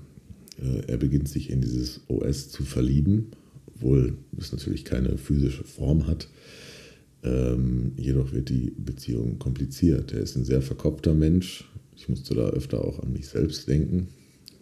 äh, 0.61 0.87
er 0.87 0.97
beginnt 0.97 1.29
sich 1.29 1.49
in 1.49 1.61
dieses 1.61 2.01
OS 2.07 2.49
zu 2.49 2.63
verlieben, 2.63 3.31
obwohl 3.67 4.17
es 4.37 4.51
natürlich 4.51 4.85
keine 4.85 5.17
physische 5.17 5.63
Form 5.63 6.07
hat. 6.07 6.29
Ähm, 7.23 7.93
jedoch 7.97 8.33
wird 8.33 8.49
die 8.49 8.71
Beziehung 8.77 9.39
kompliziert. 9.39 10.13
Er 10.13 10.21
ist 10.21 10.35
ein 10.35 10.45
sehr 10.45 10.61
verkopfter 10.61 11.13
Mensch. 11.13 11.65
Ich 11.95 12.09
musste 12.09 12.35
da 12.35 12.49
öfter 12.49 12.83
auch 12.83 12.99
an 12.99 13.13
mich 13.13 13.27
selbst 13.27 13.67
denken 13.67 14.07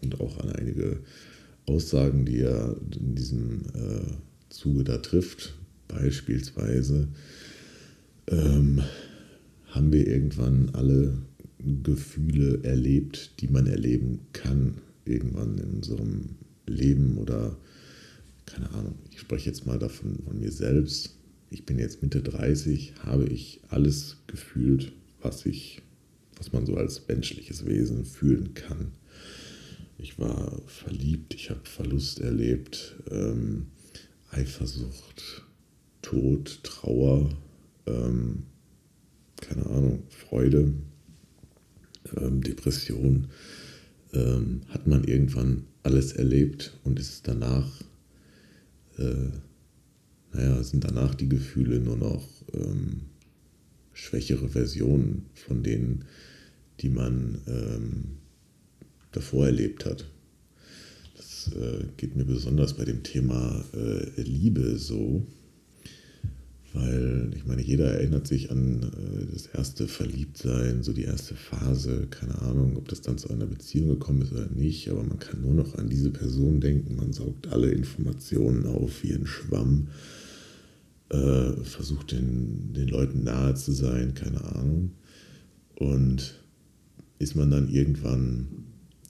und 0.02 0.20
auch 0.22 0.40
an 0.40 0.50
einige 0.50 1.00
Aussagen, 1.66 2.26
die 2.26 2.40
er 2.40 2.76
in 3.00 3.16
diesem 3.16 3.62
äh, 3.74 4.50
Zuge 4.50 4.84
da 4.84 4.98
trifft. 4.98 5.56
Beispielsweise 5.88 7.08
ähm, 8.28 8.82
haben 9.68 9.92
wir 9.92 10.08
irgendwann 10.08 10.70
alle 10.74 11.18
Gefühle 11.84 12.64
erlebt, 12.64 13.42
die 13.42 13.48
man 13.48 13.68
erleben 13.68 14.20
kann, 14.34 14.82
irgendwann 15.06 15.58
in 15.58 15.70
unserem 15.76 16.36
Leben 16.68 17.18
oder 17.18 17.58
keine 18.46 18.70
Ahnung, 18.72 18.96
ich 19.10 19.20
spreche 19.20 19.50
jetzt 19.50 19.66
mal 19.66 19.80
davon 19.80 20.20
von 20.26 20.40
mir 20.40 20.52
selbst. 20.52 21.18
Ich 21.50 21.66
bin 21.66 21.80
jetzt 21.80 22.02
Mitte 22.02 22.22
30, 22.22 22.94
habe 23.04 23.26
ich 23.26 23.62
alles 23.70 24.18
gefühlt, 24.28 24.92
was 25.22 25.46
ich, 25.46 25.82
was 26.38 26.52
man 26.52 26.66
so 26.66 26.76
als 26.76 27.08
menschliches 27.08 27.66
Wesen 27.66 28.06
fühlen 28.06 28.54
kann. 28.54 28.92
Ich 29.98 30.20
war 30.20 30.62
verliebt, 30.68 31.34
ich 31.34 31.50
habe 31.50 31.62
Verlust 31.64 32.20
erlebt, 32.20 32.96
ähm, 33.10 33.68
Eifersucht, 34.32 35.44
Tod, 36.02 36.60
Trauer, 36.64 37.30
ähm, 37.86 38.44
keine 39.38 39.66
Ahnung, 39.68 40.04
Freude, 40.10 40.74
ähm, 42.18 42.42
Depression. 42.42 43.28
Ähm, 44.14 44.62
hat 44.70 44.86
man 44.88 45.04
irgendwann 45.06 45.66
alles 45.82 46.14
erlebt 46.14 46.78
und 46.84 47.00
ist 47.00 47.28
danach, 47.28 47.82
äh, 48.98 49.32
naja, 50.34 50.64
sind 50.64 50.84
danach 50.84 51.16
die 51.16 51.30
Gefühle 51.30 51.80
nur 51.80 51.98
noch 51.98 52.28
ähm, 52.54 53.02
schwächere 53.94 54.50
Versionen 54.50 55.26
von 55.34 55.64
denen, 55.64 56.06
die 56.80 56.90
man 56.90 57.42
ähm, 57.48 58.04
davor 59.12 59.46
erlebt 59.46 59.86
hat. 59.86 60.10
Das 61.16 61.52
äh, 61.54 61.86
geht 61.98 62.16
mir 62.16 62.26
besonders 62.26 62.74
bei 62.74 62.86
dem 62.86 63.04
Thema 63.04 63.64
äh, 63.74 64.22
Liebe 64.22 64.78
so, 64.78 65.26
Weil 66.74 67.32
ich 67.36 67.46
meine, 67.46 67.62
jeder 67.62 67.86
erinnert 67.86 68.28
sich 68.28 68.50
an 68.50 68.82
äh, 68.82 69.32
das 69.32 69.46
erste 69.46 69.88
Verliebtsein, 69.88 70.82
so 70.82 70.92
die 70.92 71.04
erste 71.04 71.36
Phase, 71.36 72.08
keine 72.10 72.42
Ahnung, 72.42 72.78
ob 72.78 72.88
das 72.88 73.02
dann 73.02 73.20
zu 73.20 73.30
einer 73.30 73.46
Beziehung 73.46 73.90
gekommen 73.90 74.24
ist 74.24 74.32
oder 74.32 74.50
nicht, 74.50 74.90
aber 74.90 75.04
man 75.04 75.20
kann 75.20 75.42
nur 75.42 75.54
noch 75.54 75.76
an 75.76 75.90
diese 75.90 76.10
Person 76.10 76.62
denken, 76.62 76.96
man 76.96 77.14
saugt 77.14 77.48
alle 77.50 77.70
Informationen 77.70 78.66
auf 78.66 79.04
wie 79.04 79.14
ein 79.14 79.28
Schwamm, 79.28 79.90
äh, 81.14 81.64
versucht 81.64 82.12
den, 82.12 82.74
den 82.74 82.88
Leuten 82.88 83.24
nahe 83.24 83.54
zu 83.54 83.72
sein, 83.72 84.16
keine 84.16 84.44
Ahnung. 84.56 84.92
Und 85.76 86.44
ist 87.20 87.36
man 87.36 87.52
dann 87.52 87.70
irgendwann, 87.70 88.48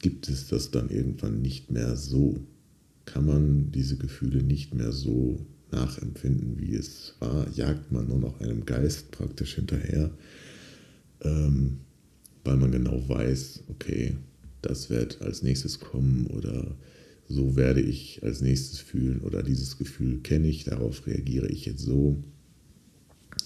gibt 0.01 0.27
es 0.27 0.47
das 0.47 0.69
dann 0.71 0.89
irgendwann 0.89 1.41
nicht 1.41 1.71
mehr 1.71 1.95
so? 1.95 2.45
Kann 3.05 3.25
man 3.25 3.71
diese 3.71 3.97
Gefühle 3.97 4.43
nicht 4.43 4.73
mehr 4.73 4.91
so 4.91 5.45
nachempfinden, 5.71 6.59
wie 6.59 6.75
es 6.75 7.15
war, 7.19 7.49
jagt 7.55 7.91
man 7.91 8.07
nur 8.07 8.19
noch 8.19 8.39
einem 8.41 8.65
Geist 8.65 9.11
praktisch 9.11 9.55
hinterher, 9.55 10.11
ähm, 11.21 11.79
weil 12.43 12.57
man 12.57 12.71
genau 12.71 13.07
weiß, 13.07 13.63
okay, 13.69 14.17
das 14.61 14.89
wird 14.89 15.21
als 15.21 15.41
nächstes 15.41 15.79
kommen 15.79 16.27
oder 16.27 16.75
so 17.27 17.55
werde 17.55 17.81
ich 17.81 18.21
als 18.23 18.41
nächstes 18.41 18.79
fühlen 18.79 19.21
oder 19.21 19.43
dieses 19.43 19.77
Gefühl 19.77 20.19
kenne 20.19 20.47
ich, 20.47 20.63
darauf 20.65 21.07
reagiere 21.07 21.47
ich 21.47 21.65
jetzt 21.65 21.83
so. 21.83 22.23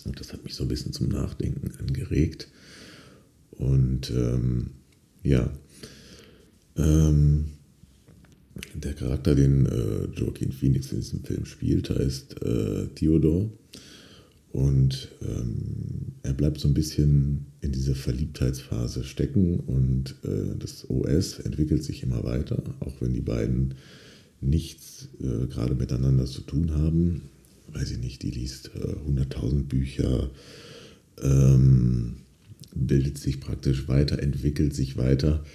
Und 0.06 0.20
das 0.20 0.34
hat 0.34 0.44
mich 0.44 0.56
so 0.56 0.64
ein 0.64 0.70
bisschen 0.70 0.94
zum 0.94 1.10
Nachdenken 1.10 1.72
angeregt. 1.80 2.50
Und 3.52 4.10
ähm, 4.12 4.72
ja, 5.24 5.52
ähm, 6.76 7.46
der 8.74 8.94
Charakter, 8.94 9.36
den 9.36 9.66
äh, 9.66 10.06
Joaquin 10.20 10.52
Phoenix 10.52 10.92
in 10.92 11.00
diesem 11.00 11.24
Film 11.24 11.46
spielt, 11.46 11.90
heißt 11.90 12.42
äh, 12.42 12.88
Theodore. 12.96 13.52
Und 14.58 15.10
ähm, 15.22 16.14
er 16.24 16.34
bleibt 16.34 16.60
so 16.60 16.68
ein 16.68 16.74
bisschen 16.74 17.46
in 17.62 17.74
dieser 17.74 17.94
Verliebtheitsphase 17.94 19.04
stecken 19.04 19.60
und 19.60 20.16
äh, 20.24 20.58
das 20.58 20.90
OS 20.90 21.38
entwickelt 21.38 21.84
sich 21.84 22.02
immer 22.02 22.24
weiter, 22.24 22.64
auch 22.80 23.00
wenn 23.00 23.14
die 23.14 23.22
beiden 23.22 23.76
nichts 24.42 25.10
äh, 25.22 25.46
gerade 25.46 25.76
miteinander 25.76 26.26
zu 26.26 26.42
tun 26.42 26.72
haben. 26.72 27.30
Weiß 27.72 27.92
ich 27.92 28.00
nicht, 28.00 28.24
die 28.24 28.32
liest 28.32 28.72
100.000 28.72 29.60
äh, 29.60 29.62
Bücher, 29.62 30.32
ähm, 31.22 32.16
bildet 32.74 33.20
sich 33.20 33.40
praktisch 33.40 33.88
weiter, 33.88 34.18
entwickelt 34.18 34.74
sich 34.74 34.98
weiter. 34.98 35.46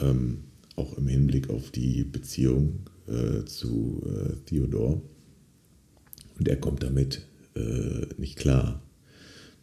Ähm, 0.00 0.44
auch 0.76 0.96
im 0.96 1.08
Hinblick 1.08 1.50
auf 1.50 1.72
die 1.72 2.04
Beziehung 2.04 2.78
äh, 3.08 3.44
zu 3.44 4.04
äh, 4.06 4.36
Theodor. 4.46 5.02
Und 6.38 6.46
er 6.46 6.56
kommt 6.56 6.84
damit 6.84 7.26
äh, 7.54 8.06
nicht 8.18 8.36
klar. 8.36 8.82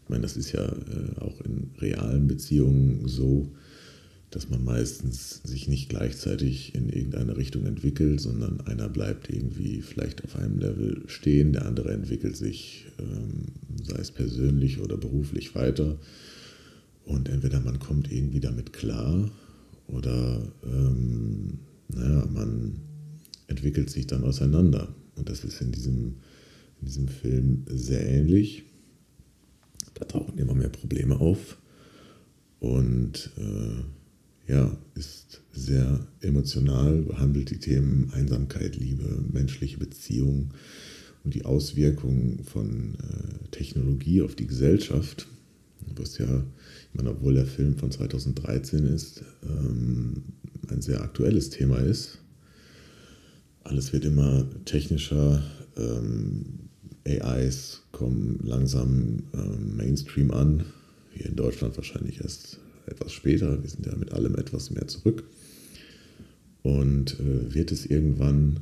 Ich 0.03 0.09
meine, 0.09 0.21
das 0.21 0.37
ist 0.37 0.51
ja 0.51 0.65
äh, 0.65 1.19
auch 1.19 1.41
in 1.41 1.71
realen 1.79 2.27
Beziehungen 2.27 3.07
so, 3.07 3.51
dass 4.29 4.49
man 4.49 4.63
meistens 4.63 5.41
sich 5.43 5.67
nicht 5.67 5.89
gleichzeitig 5.89 6.75
in 6.75 6.89
irgendeine 6.89 7.37
Richtung 7.37 7.65
entwickelt, 7.65 8.19
sondern 8.19 8.61
einer 8.61 8.89
bleibt 8.89 9.29
irgendwie 9.29 9.81
vielleicht 9.81 10.23
auf 10.23 10.35
einem 10.35 10.59
Level 10.59 11.03
stehen, 11.07 11.53
der 11.53 11.65
andere 11.65 11.91
entwickelt 11.91 12.35
sich, 12.35 12.87
ähm, 12.99 13.45
sei 13.83 13.99
es 13.99 14.11
persönlich 14.11 14.79
oder 14.79 14.97
beruflich 14.97 15.55
weiter. 15.55 15.97
Und 17.05 17.29
entweder 17.29 17.61
man 17.61 17.79
kommt 17.79 18.11
irgendwie 18.11 18.41
damit 18.41 18.73
klar 18.73 19.31
oder 19.87 20.41
ähm, 20.65 21.59
naja, 21.87 22.27
man 22.33 22.81
entwickelt 23.47 23.89
sich 23.89 24.07
dann 24.07 24.23
auseinander. 24.23 24.93
Und 25.15 25.29
das 25.29 25.45
ist 25.45 25.61
in 25.61 25.71
diesem, 25.71 26.15
in 26.79 26.87
diesem 26.87 27.07
Film 27.07 27.65
sehr 27.67 28.07
ähnlich. 28.07 28.63
Da 29.93 30.05
tauchen 30.05 30.37
immer 30.37 30.53
mehr 30.53 30.69
Probleme 30.69 31.19
auf. 31.19 31.57
Und 32.59 33.31
äh, 33.37 34.51
ja, 34.51 34.77
ist 34.95 35.41
sehr 35.51 36.07
emotional, 36.21 37.01
behandelt 37.01 37.49
die 37.51 37.59
Themen 37.59 38.11
Einsamkeit, 38.13 38.77
Liebe, 38.77 39.23
menschliche 39.31 39.77
Beziehungen 39.77 40.53
und 41.23 41.33
die 41.33 41.45
Auswirkungen 41.45 42.43
von 42.43 42.95
äh, 42.95 43.47
Technologie 43.51 44.21
auf 44.21 44.35
die 44.35 44.47
Gesellschaft, 44.47 45.27
was 45.95 46.17
ja 46.17 46.43
meine, 46.93 47.11
obwohl 47.11 47.35
der 47.35 47.45
Film 47.45 47.77
von 47.77 47.91
2013 47.91 48.85
ist, 48.85 49.23
ähm, 49.43 50.23
ein 50.69 50.81
sehr 50.81 51.01
aktuelles 51.01 51.49
Thema 51.49 51.77
ist. 51.77 52.19
Alles 53.63 53.93
wird 53.93 54.05
immer 54.05 54.47
technischer. 54.65 55.43
Ähm, 55.75 56.66
AIs 57.07 57.83
kommen 57.91 58.39
langsam 58.43 59.23
ähm, 59.33 59.77
Mainstream 59.77 60.31
an. 60.31 60.65
Hier 61.11 61.27
in 61.27 61.35
Deutschland 61.35 61.77
wahrscheinlich 61.77 62.21
erst 62.21 62.59
etwas 62.85 63.11
später. 63.11 63.61
Wir 63.61 63.69
sind 63.69 63.85
ja 63.85 63.95
mit 63.95 64.11
allem 64.11 64.35
etwas 64.35 64.69
mehr 64.71 64.87
zurück. 64.87 65.23
Und 66.63 67.19
äh, 67.19 67.53
wird 67.53 67.71
es 67.71 67.85
irgendwann 67.85 68.59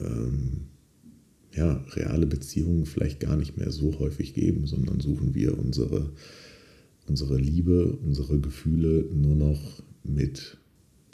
ähm, 0.00 0.62
ja, 1.54 1.84
reale 1.92 2.26
Beziehungen 2.26 2.86
vielleicht 2.86 3.20
gar 3.20 3.36
nicht 3.36 3.58
mehr 3.58 3.70
so 3.70 3.98
häufig 3.98 4.32
geben, 4.32 4.66
sondern 4.66 5.00
suchen 5.00 5.34
wir 5.34 5.58
unsere 5.58 6.10
unsere 7.06 7.36
Liebe, 7.36 7.98
unsere 8.04 8.38
Gefühle 8.38 9.04
nur 9.12 9.34
noch 9.34 9.82
mit 10.04 10.58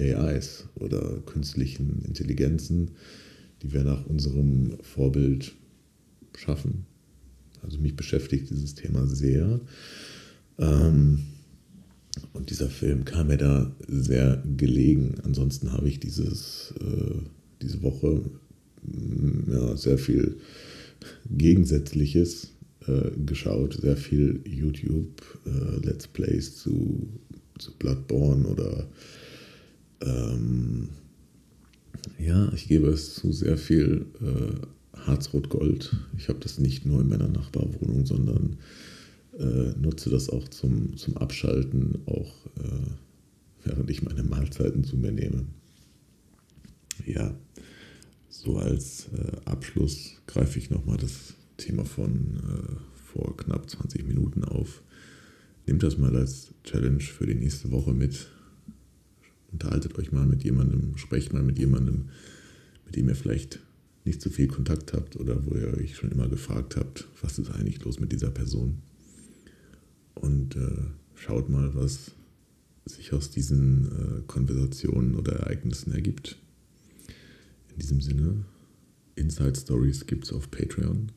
AIs 0.01 0.69
oder 0.77 1.21
künstlichen 1.27 2.03
Intelligenzen, 2.07 2.93
die 3.63 3.73
wir 3.73 3.85
nach 3.85 4.07
unserem 4.07 4.79
Vorbild 4.83 5.55
schaffen. 6.39 6.87
Also 7.63 7.79
mich 7.79 7.97
beschäftigt 7.97 8.51
dieses 8.51 8.75
Thema 8.75 9.07
sehr. 9.07 9.61
Ähm, 10.59 11.25
und 12.33 12.51
dieser 12.51 12.69
Film 12.69 13.05
kam 13.05 13.29
mir 13.29 13.37
da 13.37 13.71
sehr 13.87 14.43
gelegen. 14.57 15.17
Ansonsten 15.25 15.73
habe 15.73 15.89
ich 15.89 16.01
dieses, 16.01 16.75
äh, 16.81 17.15
diese 17.63 17.83
Woche 17.83 18.23
mm, 18.83 19.53
ja, 19.53 19.77
sehr 19.77 19.99
viel 19.99 20.39
Gegensätzliches 21.31 22.53
äh, 22.87 23.11
geschaut, 23.25 23.79
sehr 23.81 23.97
viel 23.97 24.41
YouTube 24.45 25.23
äh, 25.47 25.87
Let's 25.87 26.09
Plays 26.09 26.57
zu, 26.57 27.09
zu 27.59 27.77
Bloodborne 27.79 28.47
oder 28.47 28.89
ähm, 30.01 30.89
ja, 32.19 32.51
ich 32.53 32.69
gebe 32.69 32.89
es 32.89 33.15
zu 33.15 33.33
sehr 33.33 33.57
viel 33.57 34.07
äh, 34.21 34.67
Harzrot-Gold. 35.09 35.97
Ich 36.17 36.29
habe 36.29 36.39
das 36.39 36.59
nicht 36.59 36.87
nur 36.87 37.01
in 37.01 37.09
meiner 37.09 37.29
Nachbarwohnung, 37.29 38.07
sondern 38.07 38.59
äh, 39.39 39.73
nutze 39.79 40.11
das 40.11 40.29
auch 40.29 40.49
zum, 40.49 40.97
zum 40.97 41.17
Abschalten, 41.17 41.99
auch 42.07 42.47
äh, 42.57 43.65
während 43.65 43.91
ich 43.91 44.03
meine 44.03 44.23
Mahlzeiten 44.23 44.85
zu 44.85 44.97
mir 44.97 45.13
nehme. 45.13 45.47
Ja, 47.07 47.35
so 48.29 48.57
als 48.57 49.09
äh, 49.15 49.37
Abschluss 49.45 50.17
greife 50.27 50.59
ich 50.59 50.71
nochmal 50.71 50.97
das 50.97 51.35
Thema 51.57 51.85
von 51.85 52.37
äh, 52.37 52.77
vor 52.95 53.37
knapp 53.37 53.69
20 53.69 54.07
Minuten 54.07 54.45
auf. 54.45 54.83
Nehmt 55.67 55.83
das 55.83 55.99
mal 55.99 56.15
als 56.17 56.55
Challenge 56.65 57.01
für 57.01 57.27
die 57.27 57.35
nächste 57.35 57.71
Woche 57.71 57.93
mit. 57.93 58.29
Unterhaltet 59.53 59.99
euch 59.99 60.13
mal 60.13 60.27
mit 60.27 60.45
jemandem, 60.45 60.97
sprecht 60.97 61.33
mal 61.33 61.43
mit 61.43 61.59
jemandem, 61.59 62.11
mit 62.85 62.97
dem 62.97 63.09
ihr 63.09 63.15
vielleicht 63.15 63.61
nicht 64.05 64.23
so 64.23 64.31
viel 64.31 64.49
Kontakt 64.49 64.93
habt 64.93 65.17
oder 65.17 65.45
wo 65.47 65.55
ihr 65.55 65.75
euch 65.77 65.97
schon 65.97 66.11
immer 66.11 66.29
gefragt 66.29 66.77
habt, 66.77 67.09
was 67.21 67.39
ist 67.39 67.51
eigentlich 67.51 67.85
los 67.85 68.01
mit 68.01 68.13
dieser 68.13 68.31
Person. 68.31 68.79
Und 70.15 70.57
äh, 70.57 70.85
schaut 71.15 71.49
mal, 71.49 71.75
was 71.75 72.13
sich 72.87 73.13
aus 73.13 73.31
diesen 73.31 73.87
äh, 73.87 74.23
Konversationen 74.27 75.15
oder 75.15 75.33
Ereignissen 75.35 75.93
ergibt. 75.93 76.37
In 77.71 77.79
diesem 77.79 78.01
Sinne, 78.01 78.45
Inside 79.15 79.59
Stories 79.59 80.07
gibt 80.07 80.25
es 80.25 80.33
auf 80.33 80.51
Patreon. 80.51 81.13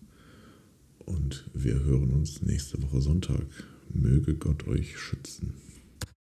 Und 1.00 1.50
wir 1.54 1.84
hören 1.84 2.12
uns 2.12 2.41
nächste 2.41 2.82
Woche 2.84 3.02
Sonntag. 3.02 3.46
Möge 3.94 4.36
Gott 4.36 4.67
euch 4.67 4.98
schützen. 4.98 5.54